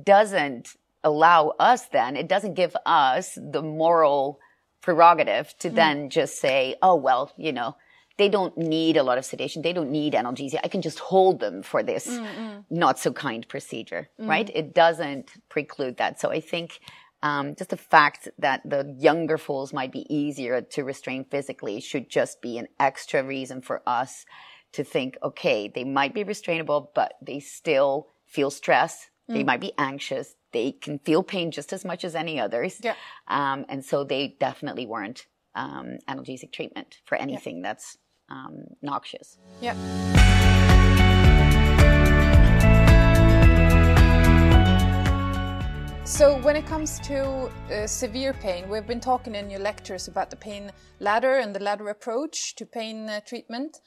doesn't 0.00 0.76
allow 1.02 1.48
us 1.58 1.86
then, 1.86 2.16
it 2.16 2.28
doesn't 2.28 2.54
give 2.54 2.76
us 2.84 3.38
the 3.40 3.62
moral 3.62 4.40
prerogative 4.80 5.54
to 5.58 5.70
mm. 5.70 5.74
then 5.74 6.10
just 6.10 6.40
say, 6.40 6.76
oh, 6.82 6.96
well, 6.96 7.32
you 7.36 7.52
know, 7.52 7.76
they 8.18 8.28
don't 8.28 8.56
need 8.56 8.96
a 8.96 9.02
lot 9.02 9.18
of 9.18 9.24
sedation. 9.24 9.62
They 9.62 9.72
don't 9.72 9.90
need 9.90 10.14
analgesia. 10.14 10.58
I 10.64 10.68
can 10.68 10.82
just 10.82 10.98
hold 10.98 11.38
them 11.38 11.62
for 11.62 11.82
this 11.82 12.08
Mm-mm. 12.08 12.64
not 12.70 12.98
so 12.98 13.12
kind 13.12 13.46
procedure, 13.46 14.08
mm. 14.20 14.28
right? 14.28 14.50
It 14.54 14.74
doesn't 14.74 15.32
preclude 15.48 15.98
that. 15.98 16.20
So 16.20 16.30
I 16.30 16.40
think 16.40 16.80
um, 17.22 17.54
just 17.54 17.70
the 17.70 17.76
fact 17.76 18.28
that 18.38 18.62
the 18.64 18.94
younger 18.98 19.38
foals 19.38 19.72
might 19.72 19.92
be 19.92 20.06
easier 20.14 20.60
to 20.60 20.84
restrain 20.84 21.24
physically 21.24 21.80
should 21.80 22.08
just 22.08 22.40
be 22.40 22.58
an 22.58 22.68
extra 22.78 23.24
reason 23.24 23.62
for 23.62 23.82
us 23.86 24.24
to 24.72 24.84
think, 24.84 25.16
okay, 25.22 25.68
they 25.68 25.84
might 25.84 26.14
be 26.14 26.24
restrainable, 26.24 26.88
but 26.94 27.14
they 27.22 27.40
still 27.40 28.08
feel 28.26 28.50
stress. 28.50 29.08
They 29.28 29.42
might 29.42 29.60
be 29.60 29.72
anxious. 29.76 30.36
They 30.52 30.70
can 30.70 31.00
feel 31.00 31.24
pain 31.24 31.50
just 31.50 31.72
as 31.72 31.84
much 31.84 32.04
as 32.04 32.14
any 32.14 32.38
others. 32.38 32.80
Yeah. 32.80 32.94
Um, 33.26 33.66
and 33.68 33.84
so 33.84 34.04
they 34.04 34.36
definitely 34.38 34.86
weren't 34.86 35.26
um, 35.56 35.98
analgesic 36.08 36.52
treatment 36.52 37.00
for 37.04 37.16
anything 37.16 37.60
that's 37.62 37.98
um, 38.28 38.64
noxious. 38.82 39.38
Yeah. 39.60 40.74
So, 46.06 46.38
when 46.42 46.54
it 46.54 46.66
comes 46.66 47.00
to 47.00 47.50
uh, 47.68 47.88
severe 47.88 48.32
pain, 48.32 48.68
we've 48.68 48.86
been 48.86 49.00
talking 49.00 49.34
in 49.34 49.50
your 49.50 49.58
lectures 49.58 50.06
about 50.06 50.30
the 50.30 50.36
pain 50.36 50.70
ladder 51.00 51.34
and 51.34 51.52
the 51.52 51.58
ladder 51.58 51.88
approach 51.88 52.54
to 52.54 52.64
pain 52.64 53.08
uh, 53.08 53.20
treatment. 53.26 53.80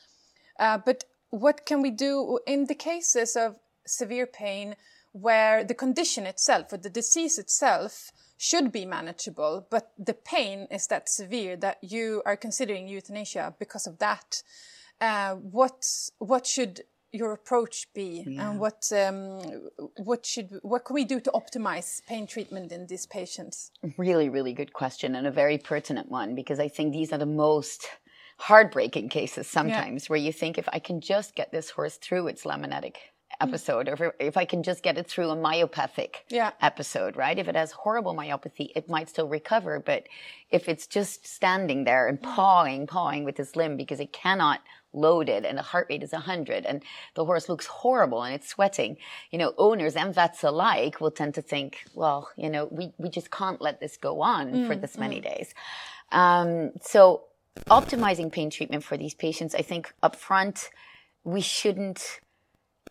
Uh, 0.59 0.79
but 0.85 1.05
what 1.29 1.65
can 1.65 1.81
we 1.81 1.91
do 1.91 2.39
in 2.45 2.65
the 2.65 2.75
cases 2.75 3.37
of 3.37 3.55
severe 3.87 4.27
pain 4.27 4.75
where 5.13 5.63
the 5.63 5.73
condition 5.73 6.25
itself 6.25 6.73
or 6.73 6.77
the 6.77 6.89
disease 6.89 7.39
itself 7.39 8.11
should 8.37 8.73
be 8.73 8.85
manageable, 8.85 9.65
but 9.69 9.93
the 9.97 10.13
pain 10.13 10.67
is 10.69 10.87
that 10.87 11.07
severe 11.07 11.55
that 11.55 11.77
you 11.81 12.21
are 12.25 12.35
considering 12.35 12.89
euthanasia 12.89 13.55
because 13.59 13.87
of 13.87 13.97
that? 13.99 14.43
Uh, 14.99 15.35
what 15.35 15.85
what 16.17 16.45
should 16.45 16.81
your 17.11 17.31
approach 17.33 17.87
be, 17.93 18.23
Yeah. 18.27 18.51
and 18.51 18.59
what 18.59 18.91
um, 18.91 19.39
what 19.97 20.25
should 20.25 20.59
what 20.61 20.85
can 20.85 20.93
we 20.93 21.05
do 21.05 21.19
to 21.19 21.31
optimize 21.31 22.05
pain 22.05 22.27
treatment 22.27 22.71
in 22.71 22.87
these 22.87 23.05
patients? 23.05 23.71
Really, 23.97 24.29
really 24.29 24.53
good 24.53 24.73
question 24.73 25.15
and 25.15 25.25
a 25.27 25.31
very 25.31 25.57
pertinent 25.57 26.09
one 26.09 26.35
because 26.35 26.59
I 26.59 26.67
think 26.67 26.93
these 26.93 27.11
are 27.13 27.17
the 27.17 27.25
most 27.25 27.87
heartbreaking 28.37 29.09
cases 29.09 29.47
sometimes 29.47 30.09
where 30.09 30.19
you 30.19 30.31
think 30.31 30.57
if 30.57 30.67
I 30.71 30.79
can 30.79 31.01
just 31.01 31.35
get 31.35 31.51
this 31.51 31.69
horse 31.71 31.97
through 31.97 32.27
its 32.27 32.43
laminitic 32.45 32.95
episode 33.41 33.87
or 33.87 33.93
if, 33.93 34.01
if 34.19 34.37
I 34.37 34.45
can 34.45 34.63
just 34.63 34.81
get 34.83 34.97
it 34.97 35.07
through 35.07 35.29
a 35.29 35.35
myopathic 35.35 36.15
Yeah. 36.29 36.51
episode, 36.61 37.15
right? 37.15 37.37
If 37.37 37.47
it 37.47 37.55
has 37.55 37.71
horrible 37.71 38.15
myopathy, 38.15 38.69
it 38.75 38.89
might 38.89 39.09
still 39.09 39.27
recover. 39.27 39.79
But 39.79 40.03
if 40.51 40.67
it's 40.69 40.87
just 40.87 41.27
standing 41.27 41.83
there 41.83 42.07
and 42.07 42.21
pawing, 42.21 42.87
pawing 42.87 43.23
with 43.25 43.35
this 43.35 43.55
limb 43.55 43.77
because 43.77 43.99
it 43.99 44.13
cannot 44.13 44.61
load 44.93 45.29
it 45.29 45.45
and 45.45 45.57
the 45.57 45.61
heart 45.61 45.87
rate 45.89 46.03
is 46.03 46.11
100 46.11 46.65
and 46.65 46.83
the 47.15 47.25
horse 47.25 47.47
looks 47.49 47.65
horrible 47.67 48.23
and 48.23 48.33
it's 48.33 48.47
sweating, 48.47 48.97
you 49.31 49.37
know, 49.37 49.53
owners 49.57 49.95
and 49.95 50.13
vets 50.13 50.43
alike 50.43 50.99
will 50.99 51.11
tend 51.11 51.33
to 51.35 51.41
think, 51.41 51.85
well, 51.93 52.29
you 52.35 52.49
know, 52.49 52.67
we, 52.71 52.93
we 52.97 53.09
just 53.09 53.31
can't 53.31 53.61
let 53.61 53.79
this 53.79 53.97
go 53.97 54.21
on 54.21 54.67
for 54.67 54.75
this 54.75 54.97
many 54.97 55.19
days. 55.19 55.53
Um, 56.11 56.71
so 56.81 57.23
optimizing 57.69 58.31
pain 58.31 58.49
treatment 58.49 58.83
for 58.83 58.97
these 58.97 59.13
patients, 59.13 59.53
I 59.53 59.61
think 59.61 59.93
up 60.01 60.15
front, 60.15 60.69
we 61.23 61.41
shouldn't 61.41 62.19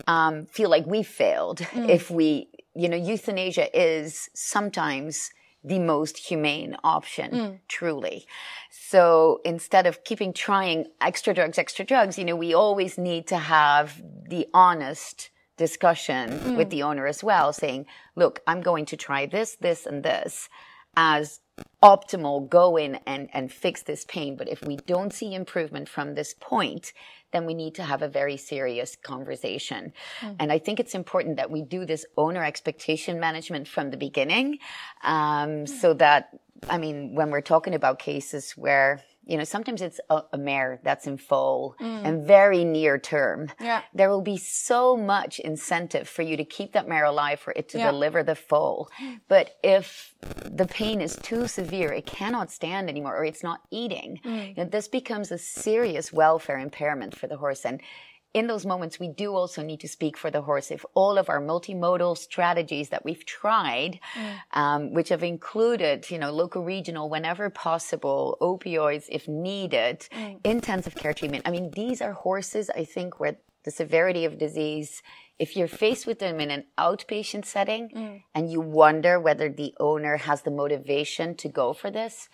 um, 0.06 0.46
feel 0.46 0.70
like 0.70 0.86
we 0.86 1.02
failed 1.02 1.66
if 1.74 2.10
we, 2.10 2.48
you 2.74 2.88
know, 2.88 2.96
euthanasia 2.96 3.76
is 3.76 4.30
sometimes 4.34 5.30
the 5.68 5.78
most 5.78 6.16
humane 6.16 6.76
option, 6.82 7.30
mm. 7.30 7.58
truly. 7.68 8.26
So 8.70 9.40
instead 9.44 9.86
of 9.86 10.02
keeping 10.04 10.32
trying 10.32 10.86
extra 11.00 11.34
drugs, 11.34 11.58
extra 11.58 11.84
drugs, 11.84 12.18
you 12.18 12.24
know, 12.24 12.36
we 12.36 12.54
always 12.54 12.98
need 12.98 13.26
to 13.28 13.36
have 13.36 14.02
the 14.28 14.46
honest 14.54 15.30
discussion 15.56 16.56
with 16.56 16.68
mm. 16.68 16.70
the 16.70 16.82
owner 16.82 17.06
as 17.06 17.22
well, 17.22 17.52
saying, 17.52 17.86
look, 18.16 18.40
I'm 18.46 18.62
going 18.62 18.86
to 18.86 18.96
try 18.96 19.26
this, 19.26 19.56
this, 19.60 19.86
and 19.86 20.02
this 20.02 20.48
as 20.96 21.40
optimal 21.82 22.48
go 22.48 22.76
in 22.76 22.98
and, 23.06 23.28
and 23.32 23.52
fix 23.52 23.82
this 23.82 24.04
pain. 24.04 24.36
But 24.36 24.48
if 24.48 24.62
we 24.62 24.76
don't 24.76 25.12
see 25.12 25.34
improvement 25.34 25.88
from 25.88 26.14
this 26.14 26.34
point, 26.34 26.92
then 27.32 27.46
we 27.46 27.54
need 27.54 27.74
to 27.74 27.82
have 27.82 28.02
a 28.02 28.08
very 28.08 28.36
serious 28.36 28.96
conversation. 28.96 29.92
And 30.40 30.50
I 30.50 30.58
think 30.58 30.80
it's 30.80 30.94
important 30.94 31.36
that 31.36 31.50
we 31.50 31.62
do 31.62 31.84
this 31.84 32.06
owner 32.16 32.42
expectation 32.42 33.20
management 33.20 33.68
from 33.68 33.90
the 33.90 33.96
beginning. 33.96 34.58
Um, 35.04 35.66
so 35.66 35.94
that, 35.94 36.30
I 36.68 36.78
mean, 36.78 37.14
when 37.14 37.30
we're 37.30 37.40
talking 37.42 37.74
about 37.74 37.98
cases 37.98 38.52
where, 38.52 39.02
you 39.28 39.36
know, 39.36 39.44
sometimes 39.44 39.82
it's 39.82 40.00
a, 40.08 40.22
a 40.32 40.38
mare 40.38 40.80
that's 40.82 41.06
in 41.06 41.18
foal 41.18 41.76
mm. 41.78 42.00
and 42.04 42.26
very 42.26 42.64
near 42.64 42.98
term. 42.98 43.50
Yeah. 43.60 43.82
There 43.92 44.08
will 44.08 44.22
be 44.22 44.38
so 44.38 44.96
much 44.96 45.38
incentive 45.38 46.08
for 46.08 46.22
you 46.22 46.36
to 46.38 46.44
keep 46.44 46.72
that 46.72 46.88
mare 46.88 47.04
alive 47.04 47.38
for 47.38 47.52
it 47.54 47.68
to 47.70 47.78
Yeah. 47.78 47.90
deliver 47.90 48.22
the 48.22 48.34
foal. 48.34 48.90
But 49.28 49.56
if 49.62 50.14
the 50.44 50.66
pain 50.66 51.02
is 51.02 51.14
too 51.16 51.46
severe, 51.46 51.92
it 51.92 52.06
cannot 52.06 52.50
stand 52.50 52.88
anymore 52.88 53.16
or 53.18 53.24
it's 53.24 53.42
not 53.42 53.60
eating, 53.70 54.20
mm. 54.24 54.48
you 54.48 54.64
know, 54.64 54.64
this 54.64 54.88
becomes 54.88 55.30
a 55.30 55.38
serious 55.38 56.10
welfare 56.10 56.58
impairment 56.58 57.14
for 57.14 57.26
the 57.26 57.36
horse. 57.36 57.66
And 57.66 57.82
in 58.34 58.46
those 58.46 58.66
moments, 58.66 59.00
we 59.00 59.08
do 59.08 59.34
also 59.34 59.62
need 59.62 59.80
to 59.80 59.88
speak 59.88 60.16
for 60.16 60.30
the 60.30 60.42
horse. 60.42 60.70
If 60.70 60.84
all 60.94 61.16
of 61.16 61.28
our 61.28 61.40
multimodal 61.40 62.16
strategies 62.18 62.90
that 62.90 63.04
we've 63.04 63.24
tried, 63.24 64.00
mm. 64.14 64.34
um, 64.52 64.92
which 64.92 65.08
have 65.08 65.22
included, 65.22 66.10
you 66.10 66.18
know, 66.18 66.30
local 66.30 66.62
regional 66.62 67.08
whenever 67.08 67.48
possible, 67.48 68.36
opioids 68.40 69.06
if 69.08 69.26
needed, 69.28 70.06
mm. 70.12 70.38
intensive 70.44 70.94
care 70.94 71.14
treatment. 71.14 71.48
I 71.48 71.50
mean, 71.50 71.70
these 71.70 72.02
are 72.02 72.12
horses, 72.12 72.70
I 72.70 72.84
think, 72.84 73.18
where 73.18 73.38
the 73.64 73.70
severity 73.70 74.24
of 74.24 74.38
disease, 74.38 75.02
if 75.38 75.56
you're 75.56 75.68
faced 75.68 76.06
with 76.06 76.18
them 76.18 76.40
in 76.40 76.50
an 76.50 76.64
outpatient 76.78 77.44
setting 77.44 77.90
mm. 77.94 78.22
and 78.34 78.50
you 78.50 78.60
wonder 78.60 79.18
whether 79.18 79.48
the 79.48 79.74
owner 79.80 80.18
has 80.18 80.42
the 80.42 80.50
motivation 80.50 81.34
to 81.36 81.48
go 81.48 81.72
for 81.72 81.90
this, 81.90 82.28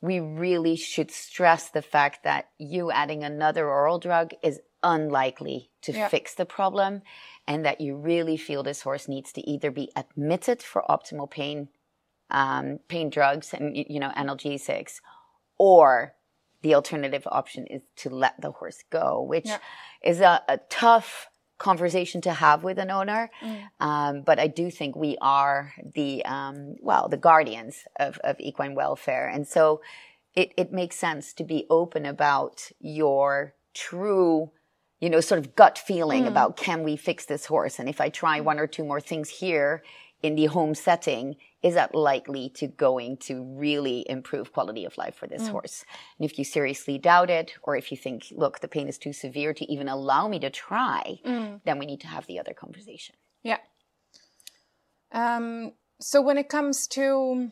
we 0.00 0.20
really 0.20 0.76
should 0.76 1.10
stress 1.10 1.70
the 1.70 1.82
fact 1.82 2.24
that 2.24 2.50
you 2.58 2.90
adding 2.90 3.24
another 3.24 3.68
oral 3.68 3.98
drug 3.98 4.30
is 4.42 4.60
unlikely 4.86 5.70
to 5.82 5.92
Yeah. 5.92 6.08
fix 6.08 6.34
the 6.34 6.46
problem 6.46 7.02
and 7.46 7.64
that 7.66 7.80
you 7.80 7.96
really 7.96 8.36
feel 8.36 8.62
this 8.62 8.82
horse 8.82 9.08
needs 9.08 9.32
to 9.32 9.40
either 9.52 9.70
be 9.70 9.90
admitted 9.96 10.62
for 10.62 10.82
optimal 10.88 11.28
pain 11.30 11.68
um, 12.30 12.80
pain 12.88 13.08
drugs 13.10 13.52
and 13.54 13.76
you 13.76 14.00
know 14.00 14.10
analgesics 14.16 14.94
or 15.58 16.14
the 16.62 16.74
alternative 16.74 17.24
option 17.40 17.66
is 17.68 17.82
to 18.02 18.08
let 18.10 18.34
the 18.40 18.50
horse 18.50 18.82
go 18.90 19.22
which 19.22 19.46
Yeah. 19.46 19.58
is 20.02 20.20
a, 20.20 20.42
a 20.48 20.58
tough 20.68 21.28
conversation 21.58 22.20
to 22.22 22.32
have 22.32 22.64
with 22.64 22.78
an 22.78 22.90
owner 22.90 23.30
um, 23.80 24.22
but 24.22 24.38
i 24.38 24.48
do 24.60 24.70
think 24.70 24.94
we 24.96 25.16
are 25.20 25.72
the 25.94 26.24
um, 26.36 26.76
well 26.80 27.08
the 27.08 27.16
guardians 27.28 27.84
of, 27.98 28.18
of 28.24 28.34
equine 28.40 28.74
welfare 28.74 29.26
and 29.34 29.46
so 29.48 29.80
it, 30.34 30.48
it 30.56 30.70
makes 30.80 30.96
sense 30.96 31.32
to 31.32 31.44
be 31.44 31.64
open 31.70 32.04
about 32.04 32.56
your 32.80 33.54
true 33.72 34.50
you 35.00 35.10
know 35.10 35.20
sort 35.20 35.38
of 35.38 35.54
gut 35.54 35.78
feeling 35.78 36.26
about 36.26 36.56
can 36.56 36.82
we 36.82 36.96
fix 36.96 37.26
this 37.26 37.46
horse? 37.46 37.78
And 37.78 37.88
if 37.88 38.00
i 38.00 38.08
try 38.08 38.40
one 38.40 38.58
or 38.58 38.66
two 38.66 38.84
more 38.84 39.00
things 39.00 39.28
here 39.28 39.82
in 40.22 40.34
the 40.34 40.46
home 40.46 40.74
setting 40.74 41.36
is 41.62 41.74
that 41.74 41.94
likely 41.94 42.48
to 42.48 42.66
going 42.66 43.16
to 43.18 43.44
really 43.56 44.04
improve 44.08 44.52
quality 44.52 44.84
of 44.84 44.96
life 44.96 45.14
for 45.14 45.26
this 45.26 45.48
horse? 45.48 45.84
And 46.18 46.28
if 46.30 46.38
you 46.38 46.44
seriously 46.44 46.96
doubt 46.98 47.28
it 47.30 47.54
or 47.62 47.76
if 47.76 47.90
you 47.90 47.96
think 47.96 48.26
look 48.30 48.60
the 48.60 48.68
pain 48.68 48.88
is 48.88 48.98
too 48.98 49.12
severe 49.12 49.52
to 49.54 49.70
even 49.70 49.88
allow 49.88 50.28
me 50.28 50.38
to 50.40 50.50
try 50.50 51.18
then 51.64 51.78
we 51.78 51.86
need 51.86 52.00
to 52.00 52.06
have 52.06 52.26
the 52.26 52.38
other 52.38 52.54
conversation. 52.54 53.14
Yeah. 53.42 53.58
Um, 55.12 55.72
so 56.00 56.20
when 56.20 56.38
it 56.38 56.48
comes 56.48 56.86
to, 56.88 57.50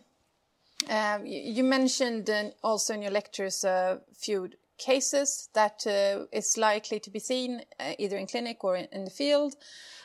uh, 0.88 1.18
you 1.24 1.64
mentioned 1.64 2.28
uh, 2.28 2.50
also 2.62 2.94
in 2.94 3.02
your 3.02 3.10
lectures 3.10 3.64
a 3.64 4.00
few 4.14 4.50
cases 4.78 5.48
that 5.54 5.86
uh, 5.86 6.26
is 6.32 6.56
likely 6.56 7.00
to 7.00 7.10
be 7.10 7.18
seen 7.18 7.62
uh, 7.78 7.92
either 7.98 8.16
in 8.16 8.26
clinic 8.26 8.64
or 8.64 8.76
in, 8.76 8.86
in 8.92 9.04
the 9.04 9.10
field. 9.10 9.54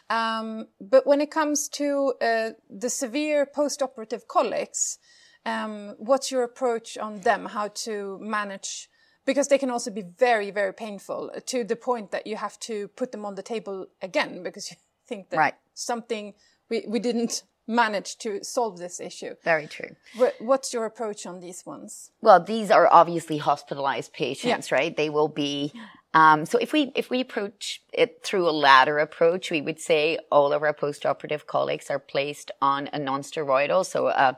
Um, 0.09 0.67
but 0.81 1.05
when 1.05 1.21
it 1.21 1.31
comes 1.31 1.69
to 1.69 2.13
uh, 2.21 2.49
the 2.69 2.89
severe 2.89 3.45
post-operative 3.45 4.27
colics, 4.27 4.97
um, 5.45 5.95
what's 5.97 6.31
your 6.31 6.43
approach 6.43 6.97
on 6.97 7.21
them? 7.21 7.45
How 7.45 7.69
to 7.85 8.17
manage? 8.21 8.89
Because 9.25 9.47
they 9.47 9.57
can 9.57 9.69
also 9.69 9.91
be 9.91 10.01
very, 10.01 10.49
very 10.51 10.73
painful 10.73 11.31
uh, 11.35 11.39
to 11.47 11.63
the 11.63 11.75
point 11.75 12.11
that 12.11 12.25
you 12.25 12.35
have 12.37 12.59
to 12.61 12.87
put 12.89 13.11
them 13.11 13.25
on 13.25 13.35
the 13.35 13.43
table 13.43 13.87
again 14.01 14.43
because 14.43 14.71
you 14.71 14.77
think 15.07 15.29
that 15.29 15.37
Right. 15.37 15.55
something 15.73 16.33
we, 16.69 16.85
we 16.87 16.99
didn't 16.99 17.43
manage 17.69 18.17
to 18.17 18.43
solve 18.43 18.79
this 18.79 18.99
issue. 18.99 19.35
very 19.43 19.67
true 19.67 19.95
What's 20.39 20.73
your 20.73 20.85
approach 20.85 21.25
on 21.25 21.39
these 21.39 21.65
ones? 21.65 22.11
Well, 22.21 22.43
these 22.43 22.71
are 22.71 22.89
obviously 22.91 23.37
hospitalized 23.37 24.11
patients, 24.11 24.71
right? 24.71 24.95
They 24.95 25.09
will 25.09 25.27
be. 25.27 25.71
Um, 26.13 26.47
so 26.47 26.57
if 26.57 26.73
we 26.73 26.91
if 26.95 27.11
we 27.11 27.21
approach 27.21 27.83
it 27.93 28.23
through 28.23 28.49
a 28.49 28.55
ladder 28.67 28.97
approach, 28.97 29.51
we 29.51 29.61
would 29.61 29.79
say 29.79 30.17
all 30.31 30.51
of 30.51 30.63
our 30.63 30.73
postoperative 30.73 31.45
colics 31.45 31.91
are 31.91 31.99
placed 31.99 32.49
on 32.61 32.89
a 32.91 32.97
non-steroidal, 32.97 33.85
so 33.85 34.07
uh, 34.07 34.33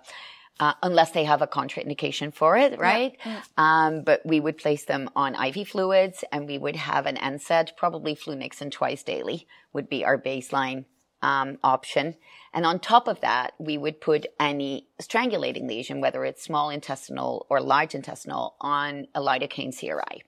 uh, 0.60 0.74
unless 0.84 1.12
they 1.12 1.24
have 1.24 1.42
a 1.42 1.48
contraindication 1.48 2.34
for 2.34 2.58
it, 2.58 2.78
right? 2.78 3.18
Um, 3.58 4.04
but 4.04 4.22
we 4.26 4.42
would 4.42 4.58
place 4.58 4.84
them 4.84 5.10
on 5.16 5.34
IV 5.34 5.70
fluids, 5.70 6.26
and 6.32 6.46
we 6.46 6.58
would 6.58 6.76
have 6.76 7.06
an 7.06 7.16
NSAID, 7.16 7.78
probably 7.78 8.16
flunixin 8.16 8.70
twice 8.70 9.02
daily, 9.02 9.48
would 9.72 9.88
be 9.88 10.04
our 10.04 10.18
baseline 10.18 10.86
um, 11.22 11.58
option. 11.64 12.16
And 12.54 12.66
on 12.66 12.80
top 12.80 13.08
of 13.08 13.22
that, 13.22 13.54
we 13.60 13.78
would 13.78 14.02
put 14.02 14.26
any 14.40 14.88
strangulating 15.02 15.68
lesion, 15.68 16.02
whether 16.02 16.26
it's 16.26 16.44
small 16.44 16.70
intestinal 16.70 17.46
or 17.50 17.62
large 17.62 17.96
intestinal, 17.96 18.56
on 18.60 19.08
a 19.16 19.22
lidocaine 19.22 19.78
CRI. 19.78 20.24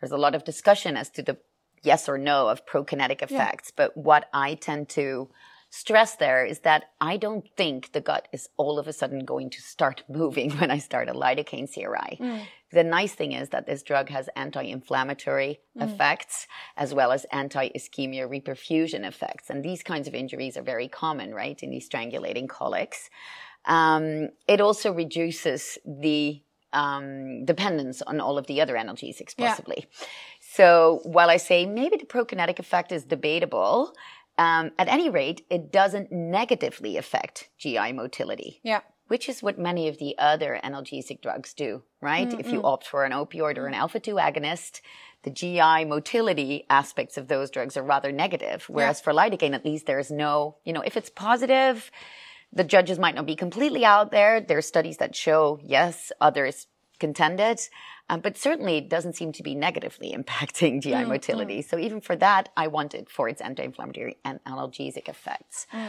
There's 0.00 0.12
a 0.12 0.16
lot 0.16 0.34
of 0.34 0.44
discussion 0.44 0.96
as 0.96 1.10
to 1.10 1.22
the 1.22 1.36
yes 1.82 2.08
or 2.08 2.18
no 2.18 2.48
of 2.48 2.64
prokinetic 2.66 3.22
effects. 3.22 3.70
But 3.74 3.96
what 3.96 4.28
I 4.32 4.54
tend 4.54 4.88
to 4.90 5.28
stress 5.70 6.16
there 6.16 6.44
is 6.44 6.60
that 6.60 6.84
I 7.00 7.16
don't 7.16 7.46
think 7.56 7.92
the 7.92 8.00
gut 8.00 8.28
is 8.32 8.48
all 8.56 8.78
of 8.78 8.88
a 8.88 8.92
sudden 8.92 9.24
going 9.24 9.50
to 9.50 9.60
start 9.60 10.04
moving 10.08 10.50
when 10.52 10.70
I 10.70 10.78
start 10.78 11.08
a 11.08 11.12
lidocaine 11.12 11.72
CRI. 11.72 12.18
Mm. 12.20 12.46
The 12.70 12.84
nice 12.84 13.14
thing 13.14 13.32
is 13.32 13.48
that 13.50 13.66
this 13.66 13.82
drug 13.82 14.10
has 14.10 14.28
anti-inflammatory 14.36 15.60
mm. 15.76 15.82
effects 15.82 16.46
as 16.76 16.92
well 16.92 17.12
as 17.12 17.24
anti-ischemia 17.32 18.28
reperfusion 18.28 19.06
effects. 19.06 19.50
And 19.50 19.64
these 19.64 19.82
kinds 19.82 20.06
of 20.06 20.14
injuries 20.14 20.56
are 20.56 20.62
very 20.62 20.88
common, 20.88 21.34
right, 21.34 21.58
in 21.62 21.70
these 21.70 21.88
strangulating 21.88 22.48
colics. 22.48 23.08
Um, 23.64 24.28
it 24.46 24.60
also 24.60 24.92
reduces 24.92 25.78
the 25.86 26.42
um, 26.72 27.44
dependence 27.44 28.02
on 28.02 28.20
all 28.20 28.36
of 28.36 28.46
the 28.46 28.60
other 28.60 28.74
analgesics 28.74 29.36
possibly. 29.36 29.86
Yeah. 29.88 30.06
So 30.40 31.00
while 31.04 31.30
I 31.30 31.38
say 31.38 31.66
maybe 31.66 31.96
the 31.96 32.06
prokinetic 32.06 32.58
effect 32.58 32.92
is 32.92 33.04
debatable, 33.04 33.94
um, 34.38 34.70
at 34.78 34.88
any 34.88 35.10
rate, 35.10 35.44
it 35.50 35.72
doesn't 35.72 36.12
negatively 36.12 36.96
affect 36.96 37.50
GI 37.58 37.92
motility. 37.92 38.60
Yeah. 38.62 38.80
Which 39.08 39.28
is 39.28 39.42
what 39.42 39.58
many 39.58 39.88
of 39.88 39.98
the 39.98 40.14
other 40.18 40.60
analgesic 40.62 41.22
drugs 41.22 41.54
do, 41.54 41.82
right? 42.00 42.28
Mm-hmm. 42.28 42.40
If 42.40 42.52
you 42.52 42.62
opt 42.62 42.86
for 42.86 43.04
an 43.04 43.12
opioid 43.12 43.56
or 43.58 43.66
an 43.66 43.74
alpha 43.74 43.98
2 43.98 44.14
agonist, 44.14 44.80
the 45.22 45.30
GI 45.30 45.86
motility 45.86 46.66
aspects 46.70 47.16
of 47.16 47.26
those 47.26 47.50
drugs 47.50 47.76
are 47.76 47.82
rather 47.82 48.12
negative. 48.12 48.64
Whereas 48.68 49.00
yeah. 49.00 49.04
for 49.04 49.12
lidocaine, 49.12 49.54
at 49.54 49.64
least 49.64 49.86
there's 49.86 50.10
no, 50.10 50.56
you 50.64 50.72
know, 50.72 50.82
if 50.82 50.96
it's 50.96 51.10
positive, 51.10 51.90
the 52.52 52.64
judges 52.64 52.98
might 52.98 53.14
not 53.14 53.26
be 53.26 53.34
completely 53.34 53.84
out 53.84 54.10
there. 54.10 54.40
There 54.40 54.58
are 54.58 54.62
studies 54.62 54.98
that 54.98 55.16
show, 55.16 55.58
yes, 55.62 56.12
others 56.20 56.66
contended. 57.00 57.60
Um, 58.10 58.20
but 58.20 58.38
certainly 58.38 58.78
it 58.78 58.88
doesn't 58.88 59.16
seem 59.16 59.32
to 59.32 59.42
be 59.42 59.54
negatively 59.54 60.12
impacting 60.16 60.82
GI 60.82 60.92
mm, 60.92 61.08
motility. 61.08 61.60
Mm. 61.60 61.68
So 61.68 61.78
even 61.78 62.00
for 62.00 62.16
that, 62.16 62.48
I 62.56 62.68
want 62.68 62.94
it 62.94 63.10
for 63.10 63.28
its 63.28 63.40
anti-inflammatory 63.40 64.18
and 64.24 64.40
analgesic 64.44 65.08
effects. 65.08 65.66
Mm. 65.72 65.88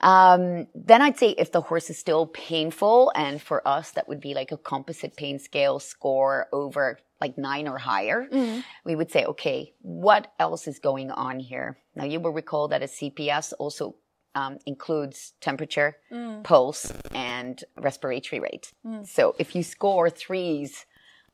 Um, 0.00 0.66
then 0.74 1.02
I'd 1.02 1.18
say 1.18 1.30
if 1.30 1.50
the 1.50 1.60
horse 1.60 1.90
is 1.90 1.98
still 1.98 2.26
painful, 2.26 3.10
and 3.16 3.42
for 3.42 3.66
us 3.66 3.90
that 3.92 4.08
would 4.08 4.20
be 4.20 4.32
like 4.32 4.52
a 4.52 4.56
composite 4.56 5.16
pain 5.16 5.38
scale 5.40 5.80
score 5.80 6.46
over 6.52 6.98
like 7.20 7.36
nine 7.36 7.66
or 7.66 7.78
higher, 7.78 8.28
mm. 8.30 8.62
we 8.84 8.94
would 8.94 9.10
say, 9.10 9.24
okay, 9.24 9.72
what 9.80 10.32
else 10.38 10.68
is 10.68 10.78
going 10.78 11.10
on 11.10 11.40
here? 11.40 11.78
Now 11.96 12.04
you 12.04 12.20
will 12.20 12.32
recall 12.32 12.68
that 12.68 12.82
a 12.82 12.86
CPS 12.86 13.52
also 13.58 13.96
um, 14.36 14.58
includes 14.66 15.32
temperature, 15.40 15.96
mm. 16.12 16.44
pulse, 16.44 16.92
and 17.12 17.64
respiratory 17.76 18.38
rate. 18.38 18.72
Mm. 18.86 19.06
So 19.06 19.34
if 19.38 19.56
you 19.56 19.64
score 19.64 20.10
threes 20.10 20.86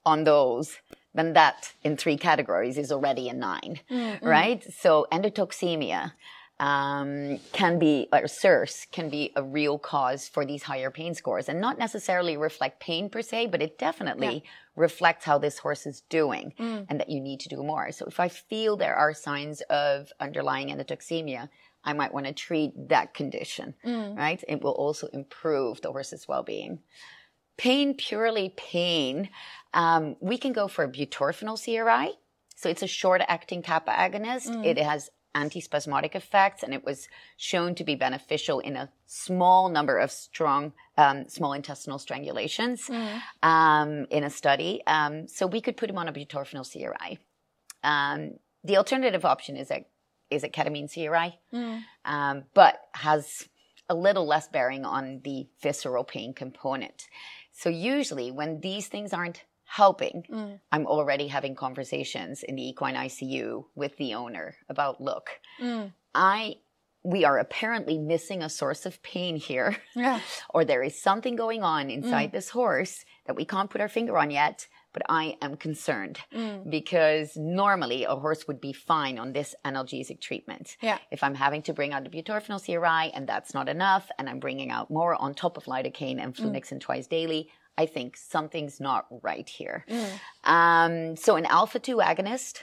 on 0.06 0.24
those, 0.24 0.78
then 1.14 1.32
that 1.34 1.72
in 1.82 1.96
three 1.96 2.16
categories 2.16 2.76
is 2.78 2.90
already 2.90 3.28
a 3.28 3.34
9 3.34 3.80
mm-hmm. 3.90 4.26
right? 4.26 4.64
So 4.72 5.06
endotoxemia 5.12 6.12
um, 6.60 7.38
can 7.52 7.78
be, 7.78 8.08
or 8.12 8.28
SIRS 8.28 8.86
can 8.92 9.08
be 9.08 9.32
a 9.34 9.42
real 9.42 9.78
cause 9.78 10.28
for 10.28 10.46
these 10.46 10.62
higher 10.62 10.90
pain 10.90 11.14
scores 11.14 11.48
and 11.48 11.60
not 11.60 11.78
necessarily 11.78 12.36
reflect 12.36 12.80
pain 12.80 13.08
per 13.08 13.22
se, 13.22 13.48
but 13.48 13.60
it 13.60 13.78
definitely 13.78 14.42
yeah. 14.44 14.50
reflects 14.76 15.24
how 15.24 15.38
this 15.38 15.58
horse 15.58 15.84
is 15.84 16.02
doing 16.08 16.52
mm. 16.58 16.86
and 16.88 17.00
that 17.00 17.10
you 17.10 17.20
need 17.20 17.40
to 17.40 17.48
do 17.48 17.62
more. 17.62 17.90
So 17.90 18.06
if 18.06 18.20
I 18.20 18.28
feel 18.28 18.76
there 18.76 18.94
are 18.94 19.12
signs 19.12 19.62
of 19.62 20.12
underlying 20.20 20.68
endotoxemia, 20.68 21.48
I 21.84 21.92
might 21.92 22.14
want 22.14 22.26
to 22.26 22.32
treat 22.32 22.88
that 22.88 23.14
condition, 23.14 23.74
mm. 23.84 24.16
right? 24.16 24.42
It 24.48 24.62
will 24.62 24.72
also 24.72 25.08
improve 25.08 25.80
the 25.80 25.92
horse's 25.92 26.28
well-being. 26.28 26.80
Pain, 27.56 27.94
purely 27.94 28.52
pain, 28.56 29.28
um, 29.74 30.16
we 30.20 30.38
can 30.38 30.52
go 30.52 30.68
for 30.68 30.88
butorphanol 30.88 31.62
CRI. 31.62 32.16
So 32.56 32.68
it's 32.70 32.82
a 32.82 32.86
short 32.86 33.20
acting 33.28 33.62
kappa 33.62 33.90
agonist. 33.90 34.48
Mm. 34.48 34.64
It 34.64 34.78
has 34.78 35.10
antispasmodic 35.34 36.14
effects 36.14 36.62
and 36.62 36.72
it 36.72 36.84
was 36.84 37.08
shown 37.36 37.74
to 37.74 37.82
be 37.82 37.96
beneficial 37.96 38.60
in 38.60 38.76
a 38.76 38.88
small 39.06 39.68
number 39.68 39.98
of 39.98 40.12
strong 40.12 40.72
um, 40.96 41.28
small 41.28 41.52
intestinal 41.52 41.98
strangulations 41.98 42.88
mm. 42.88 43.20
um, 43.42 44.06
in 44.10 44.22
a 44.22 44.30
study. 44.30 44.80
Um, 44.86 45.26
so 45.26 45.46
we 45.46 45.60
could 45.60 45.76
put 45.76 45.90
him 45.90 45.98
on 45.98 46.06
a 46.06 46.12
butorphanol 46.12 46.70
CRI. 46.70 47.18
Um, 47.82 48.34
the 48.62 48.76
alternative 48.76 49.24
option 49.24 49.56
is 49.56 49.70
a 49.70 49.84
is 50.30 50.44
a 50.44 50.48
ketamine 50.48 50.92
CRI, 50.92 51.38
mm. 51.52 51.82
Um, 52.04 52.44
but 52.54 52.80
has 52.94 53.48
a 53.88 53.94
little 53.94 54.26
less 54.26 54.48
bearing 54.48 54.84
on 54.84 55.20
the 55.24 55.46
visceral 55.60 56.04
pain 56.04 56.32
component. 56.32 57.08
So 57.52 57.68
usually 57.68 58.30
when 58.30 58.60
these 58.60 58.86
things 58.86 59.12
aren't 59.12 59.42
helping, 59.74 60.22
mm. 60.30 60.60
I'm 60.70 60.86
already 60.86 61.26
having 61.26 61.56
conversations 61.56 62.44
in 62.44 62.54
the 62.54 62.68
equine 62.68 62.94
ICU 62.94 63.64
with 63.74 63.96
the 63.96 64.14
owner 64.14 64.54
about, 64.68 65.00
look, 65.00 65.30
mm. 65.60 65.92
I 66.14 66.56
we 67.06 67.24
are 67.26 67.38
apparently 67.38 67.98
missing 67.98 68.42
a 68.42 68.48
source 68.48 68.86
of 68.86 69.02
pain 69.02 69.36
here. 69.36 69.76
Yeah. 69.94 70.20
or 70.54 70.64
there 70.64 70.82
is 70.82 70.98
something 70.98 71.36
going 71.36 71.62
on 71.62 71.90
inside 71.90 72.30
mm. 72.30 72.32
this 72.32 72.48
horse 72.48 73.04
that 73.26 73.36
we 73.36 73.44
can't 73.44 73.68
put 73.68 73.82
our 73.82 73.88
finger 73.88 74.16
on 74.16 74.30
yet, 74.30 74.66
but 74.94 75.02
I 75.08 75.36
am 75.42 75.56
concerned 75.56 76.20
mm. 76.32 76.70
because 76.70 77.36
normally 77.36 78.04
a 78.04 78.14
horse 78.14 78.46
would 78.48 78.60
be 78.60 78.72
fine 78.72 79.18
on 79.18 79.32
this 79.32 79.54
analgesic 79.66 80.20
treatment. 80.20 80.76
Yeah. 80.80 80.98
If 81.10 81.22
I'm 81.22 81.34
having 81.34 81.62
to 81.62 81.74
bring 81.74 81.92
out 81.92 82.04
the 82.04 82.10
butorphanol 82.10 82.64
CRI 82.64 83.12
and 83.12 83.28
that's 83.28 83.52
not 83.52 83.68
enough, 83.68 84.08
and 84.18 84.30
I'm 84.30 84.38
bringing 84.38 84.70
out 84.70 84.88
more 84.88 85.14
on 85.20 85.34
top 85.34 85.58
of 85.58 85.64
lidocaine 85.64 86.22
and 86.22 86.34
flunixin 86.34 86.78
mm. 86.78 86.80
twice 86.80 87.06
daily, 87.06 87.50
I 87.76 87.86
think 87.86 88.16
something's 88.16 88.80
not 88.80 89.06
right 89.22 89.48
here. 89.48 89.84
Mm. 89.88 90.20
Um, 90.44 91.16
so 91.16 91.36
an 91.36 91.46
alpha 91.46 91.78
2 91.78 91.96
agonist 91.96 92.62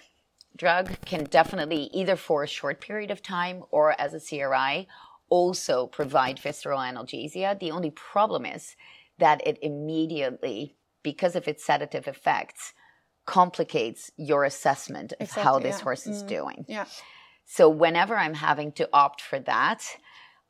drug 0.55 0.91
can 1.05 1.25
definitely 1.25 1.89
either 1.93 2.15
for 2.15 2.43
a 2.43 2.47
short 2.47 2.81
period 2.81 3.11
of 3.11 3.21
time 3.21 3.63
or 3.71 3.99
as 3.99 4.13
a 4.13 4.19
CRI 4.19 4.87
also 5.29 5.87
provide 5.87 6.39
visceral 6.39 6.79
analgesia. 6.79 7.57
The 7.59 7.71
only 7.71 7.89
problem 7.91 8.45
is 8.45 8.75
that 9.17 9.45
it 9.45 9.57
immediately, 9.61 10.75
because 11.03 11.35
of 11.35 11.47
its 11.47 11.63
sedative 11.63 12.07
effects, 12.07 12.73
complicates 13.25 14.11
your 14.17 14.43
assessment 14.43 15.13
of 15.13 15.21
exactly, 15.21 15.43
how 15.43 15.59
this 15.59 15.77
yeah. 15.77 15.83
horse 15.83 16.07
is 16.07 16.23
mm. 16.23 16.27
doing. 16.27 16.65
Yeah. 16.67 16.85
So 17.45 17.69
whenever 17.69 18.15
I'm 18.15 18.33
having 18.33 18.71
to 18.73 18.89
opt 18.93 19.21
for 19.21 19.39
that, 19.39 19.83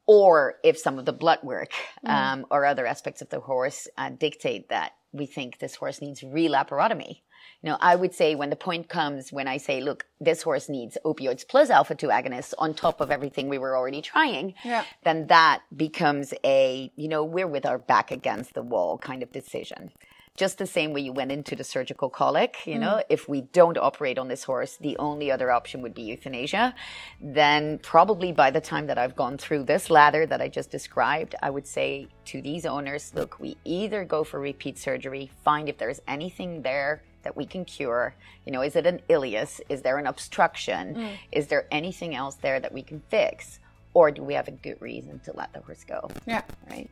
or 0.05 0.55
if 0.63 0.77
some 0.77 0.99
of 0.99 1.05
the 1.05 1.13
blood 1.13 1.39
work 1.43 1.71
mm. 2.05 2.09
um, 2.09 2.45
or 2.49 2.65
other 2.65 2.85
aspects 2.85 3.21
of 3.21 3.29
the 3.29 3.39
horse 3.39 3.87
uh, 3.97 4.09
dictate 4.09 4.69
that 4.69 4.93
we 5.11 5.25
think 5.25 5.59
this 5.59 5.75
horse 5.75 6.01
needs 6.01 6.21
relaparotomy. 6.21 7.21
You 7.61 7.69
know, 7.69 7.77
I 7.79 7.95
would 7.95 8.13
say 8.13 8.33
when 8.33 8.49
the 8.49 8.55
point 8.55 8.89
comes 8.89 9.31
when 9.31 9.47
I 9.47 9.57
say, 9.57 9.81
look, 9.81 10.05
this 10.19 10.41
horse 10.41 10.67
needs 10.67 10.97
opioids 11.05 11.47
plus 11.47 11.69
alpha 11.69 11.93
2 11.93 12.07
agonists 12.07 12.53
on 12.57 12.73
top 12.73 13.01
of 13.01 13.11
everything 13.11 13.49
we 13.49 13.59
were 13.59 13.77
already 13.77 14.01
trying, 14.01 14.55
yeah. 14.63 14.83
then 15.03 15.27
that 15.27 15.61
becomes 15.75 16.33
a, 16.43 16.91
you 16.95 17.07
know, 17.07 17.23
we're 17.23 17.47
with 17.47 17.65
our 17.65 17.77
back 17.77 18.09
against 18.09 18.53
the 18.53 18.63
wall 18.63 18.97
kind 18.97 19.21
of 19.21 19.31
decision 19.31 19.91
just 20.37 20.57
the 20.57 20.65
same 20.65 20.93
way 20.93 21.01
you 21.01 21.11
went 21.11 21.31
into 21.31 21.55
the 21.55 21.63
surgical 21.63 22.09
colic, 22.09 22.65
you 22.65 22.79
know, 22.79 22.95
mm. 22.95 23.03
if 23.09 23.27
we 23.27 23.41
don't 23.41 23.77
operate 23.77 24.17
on 24.17 24.27
this 24.27 24.43
horse, 24.43 24.77
the 24.77 24.97
only 24.97 25.29
other 25.29 25.51
option 25.51 25.81
would 25.81 25.93
be 25.93 26.03
euthanasia. 26.03 26.73
Then 27.19 27.79
probably 27.79 28.31
by 28.31 28.49
the 28.49 28.61
time 28.61 28.87
that 28.87 28.97
I've 28.97 29.15
gone 29.15 29.37
through 29.37 29.63
this 29.65 29.89
ladder 29.89 30.25
that 30.25 30.41
I 30.41 30.47
just 30.47 30.71
described, 30.71 31.35
I 31.43 31.49
would 31.49 31.67
say 31.67 32.07
to 32.25 32.41
these 32.41 32.65
owners, 32.65 33.11
look, 33.13 33.39
we 33.39 33.57
either 33.65 34.05
go 34.05 34.23
for 34.23 34.39
repeat 34.39 34.77
surgery, 34.77 35.29
find 35.43 35.67
if 35.67 35.77
there's 35.77 35.99
anything 36.07 36.61
there 36.61 37.03
that 37.23 37.35
we 37.35 37.45
can 37.45 37.65
cure. 37.65 38.15
You 38.45 38.53
know, 38.53 38.61
is 38.61 38.75
it 38.75 38.85
an 38.85 39.01
ileus? 39.09 39.59
Is 39.69 39.81
there 39.81 39.97
an 39.97 40.07
obstruction? 40.07 40.95
Mm. 40.95 41.17
Is 41.31 41.47
there 41.47 41.67
anything 41.71 42.15
else 42.15 42.35
there 42.35 42.59
that 42.59 42.73
we 42.73 42.81
can 42.81 43.01
fix? 43.09 43.59
Or 43.93 44.11
do 44.11 44.23
we 44.23 44.33
have 44.33 44.47
a 44.47 44.51
good 44.51 44.81
reason 44.81 45.19
to 45.25 45.33
let 45.35 45.51
the 45.53 45.59
horse 45.59 45.83
go? 45.83 46.09
Yeah. 46.25 46.41
Right. 46.69 46.89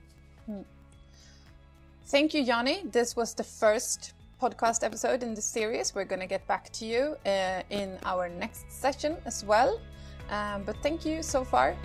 Mm. 0.50 0.66
Thank 2.10 2.34
you, 2.34 2.44
Janny. 2.44 2.92
This 2.92 3.16
was 3.16 3.36
the 3.36 3.44
first 3.44 4.14
podcast 4.42 4.84
episode 4.84 5.22
in 5.22 5.36
the 5.36 5.44
series. 5.44 5.94
We're 5.94 6.06
going 6.06 6.22
to 6.22 6.26
get 6.26 6.48
back 6.48 6.72
to 6.72 6.86
you 6.86 7.16
uh, 7.24 7.62
in 7.70 8.00
our 8.04 8.28
next 8.28 8.72
session 8.72 9.16
as 9.26 9.46
well. 9.46 9.80
Um, 10.32 10.64
but 10.64 10.76
thank 10.82 11.06
you 11.06 11.22
so 11.22 11.44
far. 11.44 11.78